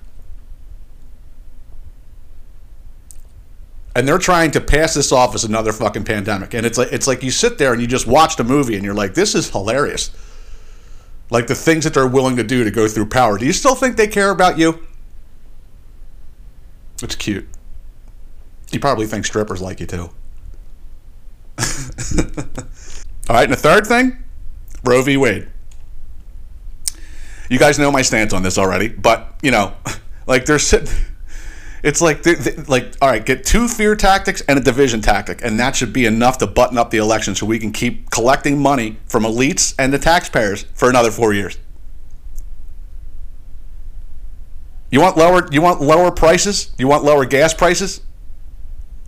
[3.94, 6.54] And they're trying to pass this off as another fucking pandemic.
[6.54, 8.84] And it's like it's like you sit there and you just watch the movie and
[8.84, 10.10] you're like, this is hilarious.
[11.28, 13.36] Like the things that they're willing to do to go through power.
[13.36, 14.86] Do you still think they care about you?
[17.02, 17.46] It's cute.
[18.70, 20.10] You probably think strippers like you too.
[23.28, 24.16] All right, and the third thing,
[24.84, 25.18] Roe v.
[25.18, 25.51] Wade.
[27.52, 29.74] You guys know my stance on this already, but you know,
[30.26, 30.72] like there's,
[31.82, 35.44] it's like they- they- like all right, get two fear tactics and a division tactic,
[35.44, 38.58] and that should be enough to button up the election so we can keep collecting
[38.58, 41.58] money from elites and the taxpayers for another four years.
[44.90, 46.72] You want lower you want lower prices?
[46.78, 48.00] You want lower gas prices?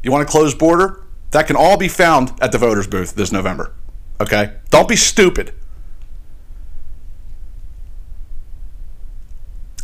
[0.03, 1.03] You want a closed border?
[1.31, 3.73] That can all be found at the voters booth this November.
[4.21, 4.53] Okay?
[4.69, 5.55] Don't be stupid.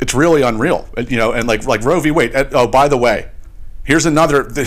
[0.01, 0.89] It's really unreal.
[0.97, 2.11] You know, and like like Roe v.
[2.11, 2.33] Wade.
[2.53, 3.31] Oh, by the way,
[3.85, 4.51] here's another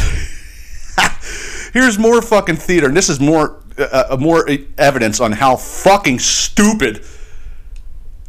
[1.74, 6.20] Here's more fucking theater, and this is more uh, uh, more evidence on how fucking
[6.20, 7.04] stupid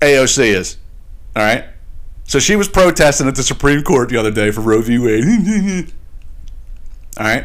[0.00, 0.78] AOC is.
[1.36, 1.66] All right.
[2.24, 4.98] So she was protesting at the Supreme Court the other day for Roe v.
[4.98, 5.92] Wade.
[7.18, 7.44] All right.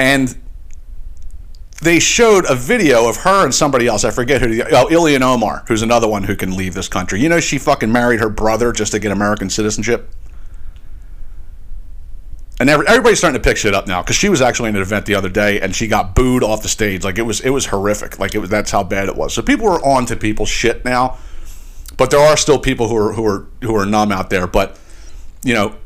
[0.00, 0.36] And
[1.84, 4.04] they showed a video of her and somebody else.
[4.04, 4.54] I forget who.
[4.54, 7.20] The, oh, Ilhan Omar, who's another one who can leave this country.
[7.20, 10.10] You know, she fucking married her brother just to get American citizenship.
[12.60, 14.82] And every, everybody's starting to pick shit up now because she was actually in an
[14.82, 17.04] event the other day and she got booed off the stage.
[17.04, 18.18] Like it was, it was horrific.
[18.18, 18.48] Like it was.
[18.48, 19.34] That's how bad it was.
[19.34, 21.18] So people are on to people's shit now,
[21.96, 24.46] but there are still people who are who are who are numb out there.
[24.46, 24.78] But
[25.42, 25.76] you know,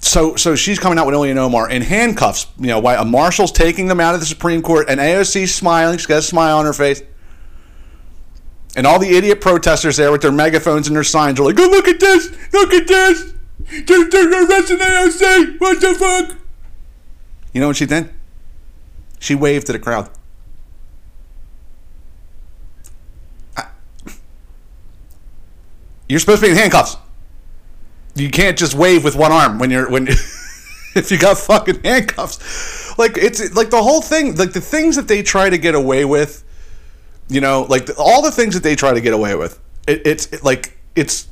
[0.00, 2.46] so so she's coming out with Ilhan Omar in handcuffs.
[2.58, 5.98] You know, why a marshal's taking them out of the Supreme Court, and AOC's smiling.
[5.98, 7.02] She's got a smile on her face.
[8.76, 11.68] And all the idiot protesters there with their megaphones and their signs are like, "Oh,
[11.68, 12.30] look at this!
[12.52, 13.32] Look at this!
[13.86, 15.60] They're, they're arresting AOC!
[15.60, 16.36] What the fuck?"
[17.52, 18.10] You know what she did?
[19.18, 20.08] She waved to the crowd.
[23.56, 23.66] I-
[26.08, 26.96] You're supposed to be in handcuffs
[28.14, 30.08] you can't just wave with one arm when you're when
[30.94, 32.98] if you got fucking handcuffs.
[32.98, 36.04] Like it's like the whole thing like the things that they try to get away
[36.04, 36.44] with
[37.28, 40.02] you know like the, all the things that they try to get away with it,
[40.04, 41.28] it's it, like it's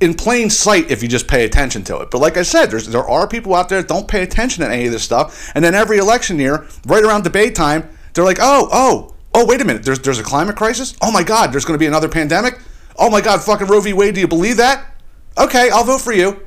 [0.00, 2.10] in plain sight if you just pay attention to it.
[2.10, 4.70] But like i said there's there are people out there that don't pay attention to
[4.70, 5.52] any of this stuff.
[5.54, 9.60] And then every election year right around debate time they're like oh oh oh wait
[9.60, 9.82] a minute.
[9.82, 10.96] There's there's a climate crisis?
[11.02, 12.58] Oh my god there's going to be another pandemic?
[12.96, 13.92] Oh my god fucking roe v.
[13.92, 14.91] Wade do you believe that
[15.38, 16.44] okay, I'll vote for you.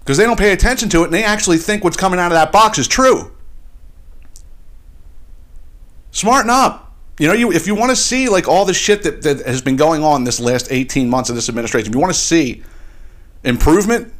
[0.00, 2.32] Because they don't pay attention to it and they actually think what's coming out of
[2.32, 3.32] that box is true.
[6.10, 6.92] Smarten up.
[7.18, 9.60] You know, you if you want to see like all the shit that, that has
[9.60, 12.62] been going on this last 18 months of this administration, if you want to see
[13.44, 14.12] improvement,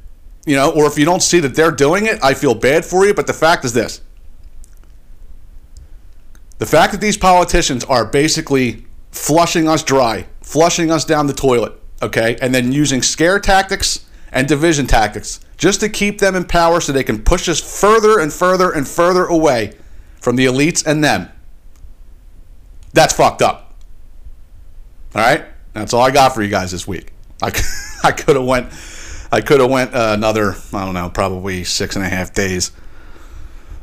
[0.45, 3.07] you know, or if you don't see that they're doing it, I feel bad for
[3.07, 3.15] you.
[3.15, 4.03] But the fact is this
[6.59, 11.80] the fact that these politicians are basically flushing us dry, flushing us down the toilet,
[12.03, 16.81] okay, and then using scare tactics and division tactics just to keep them in power
[16.81, 19.77] so they can push us further and further and further away
[20.21, 21.29] from the elites and them.
[22.93, 23.75] That's fucked up.
[25.15, 27.13] All right, that's all I got for you guys this week.
[27.43, 27.49] I,
[28.05, 28.73] I could have went,
[29.33, 32.73] I could have went uh, another, I don't know, probably six and a half days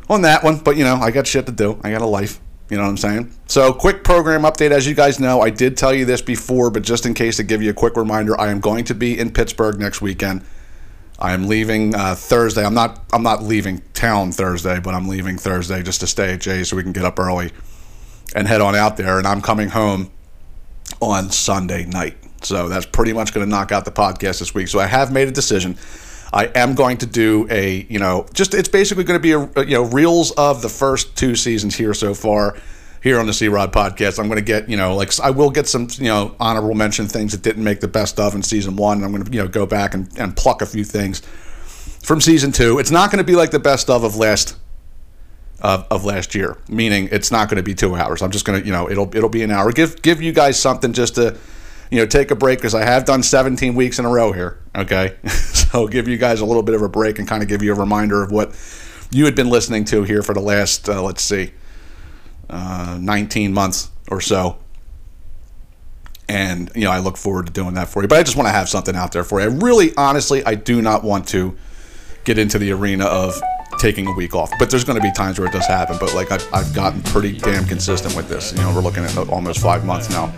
[0.09, 1.79] on that one, but you know, I got shit to do.
[1.83, 2.39] I got a life.
[2.69, 3.33] You know what I'm saying?
[3.47, 4.71] So, quick program update.
[4.71, 7.43] As you guys know, I did tell you this before, but just in case to
[7.43, 10.43] give you a quick reminder, I am going to be in Pittsburgh next weekend.
[11.19, 12.65] I am leaving uh, Thursday.
[12.65, 13.03] I'm not.
[13.13, 16.75] I'm not leaving town Thursday, but I'm leaving Thursday just to stay at Jay's so
[16.75, 17.51] we can get up early
[18.35, 19.17] and head on out there.
[19.17, 20.11] And I'm coming home
[21.01, 22.17] on Sunday night.
[22.43, 24.67] So that's pretty much going to knock out the podcast this week.
[24.67, 25.77] So I have made a decision.
[26.33, 29.65] I am going to do a, you know, just it's basically going to be a,
[29.65, 32.57] you know, reels of the first two seasons here so far
[33.01, 34.19] here on the C Rod podcast.
[34.19, 37.07] I'm going to get, you know, like I will get some, you know, honorable mention
[37.07, 39.03] things that didn't make the best of in season one.
[39.03, 41.21] I'm going to, you know, go back and, and pluck a few things
[42.03, 42.79] from season two.
[42.79, 44.57] It's not going to be like the best of of last
[45.61, 48.21] of, of last year, meaning it's not going to be two hours.
[48.21, 49.71] I'm just going to, you know, it'll it'll be an hour.
[49.71, 51.37] Give give you guys something just to,
[51.89, 54.59] you know, take a break because I have done 17 weeks in a row here.
[54.75, 57.61] Okay, so give you guys a little bit of a break and kind of give
[57.61, 58.55] you a reminder of what
[59.11, 61.51] you had been listening to here for the last, uh, let's see,
[62.49, 64.57] uh, 19 months or so.
[66.29, 68.09] And you know, I look forward to doing that for you.
[68.09, 69.49] But I just want to have something out there for you.
[69.49, 71.57] I really, honestly, I do not want to
[72.25, 73.33] get into the arena of
[73.79, 74.51] taking a week off.
[74.59, 75.95] But there's going to be times where it does happen.
[76.01, 78.51] But like I've, I've gotten pretty damn consistent with this.
[78.51, 80.33] You know, we're looking at almost five months now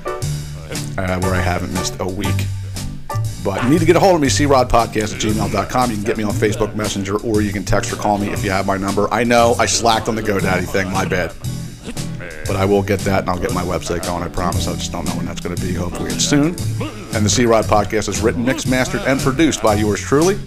[1.05, 2.45] uh, where I haven't missed a week.
[3.43, 5.89] But you need to get a hold of me, crodpodcast at gmail.com.
[5.89, 8.43] You can get me on Facebook Messenger or you can text or call me if
[8.43, 9.07] you have my number.
[9.13, 11.33] I know I slacked on the GoDaddy thing, my bad.
[12.45, 14.67] But I will get that and I'll get my website going, I promise.
[14.67, 15.73] I just don't know when that's going to be.
[15.73, 16.55] Hopefully it's soon.
[17.15, 20.39] And the C Rod podcast is written, mixed, mastered, and produced by yours truly.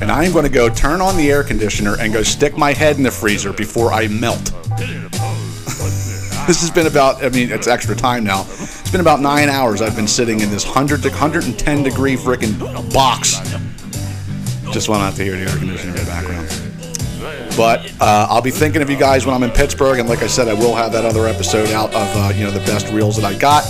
[0.00, 2.72] And I am going to go turn on the air conditioner and go stick my
[2.72, 4.52] head in the freezer before I melt.
[6.50, 8.40] This has been about, I mean, it's extra time now.
[8.40, 12.58] It's been about nine hours I've been sitting in this 100 to 110 degree freaking
[12.92, 13.38] box.
[14.72, 16.48] Just want not to hear the air conditioning in the background.
[17.56, 20.26] But uh, I'll be thinking of you guys when I'm in Pittsburgh, and like I
[20.26, 23.14] said, I will have that other episode out of uh, you know the best reels
[23.14, 23.64] that I got.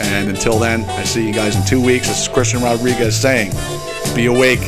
[0.00, 2.08] And until then, I see you guys in two weeks.
[2.08, 3.52] This is Christian Rodriguez saying,
[4.14, 4.60] "Be awake,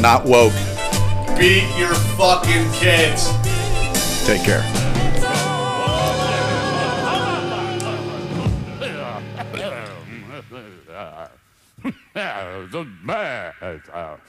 [0.00, 0.52] not woke.
[1.36, 3.28] Beat your fucking kids.
[4.24, 4.79] Take care."
[12.14, 14.20] the bad.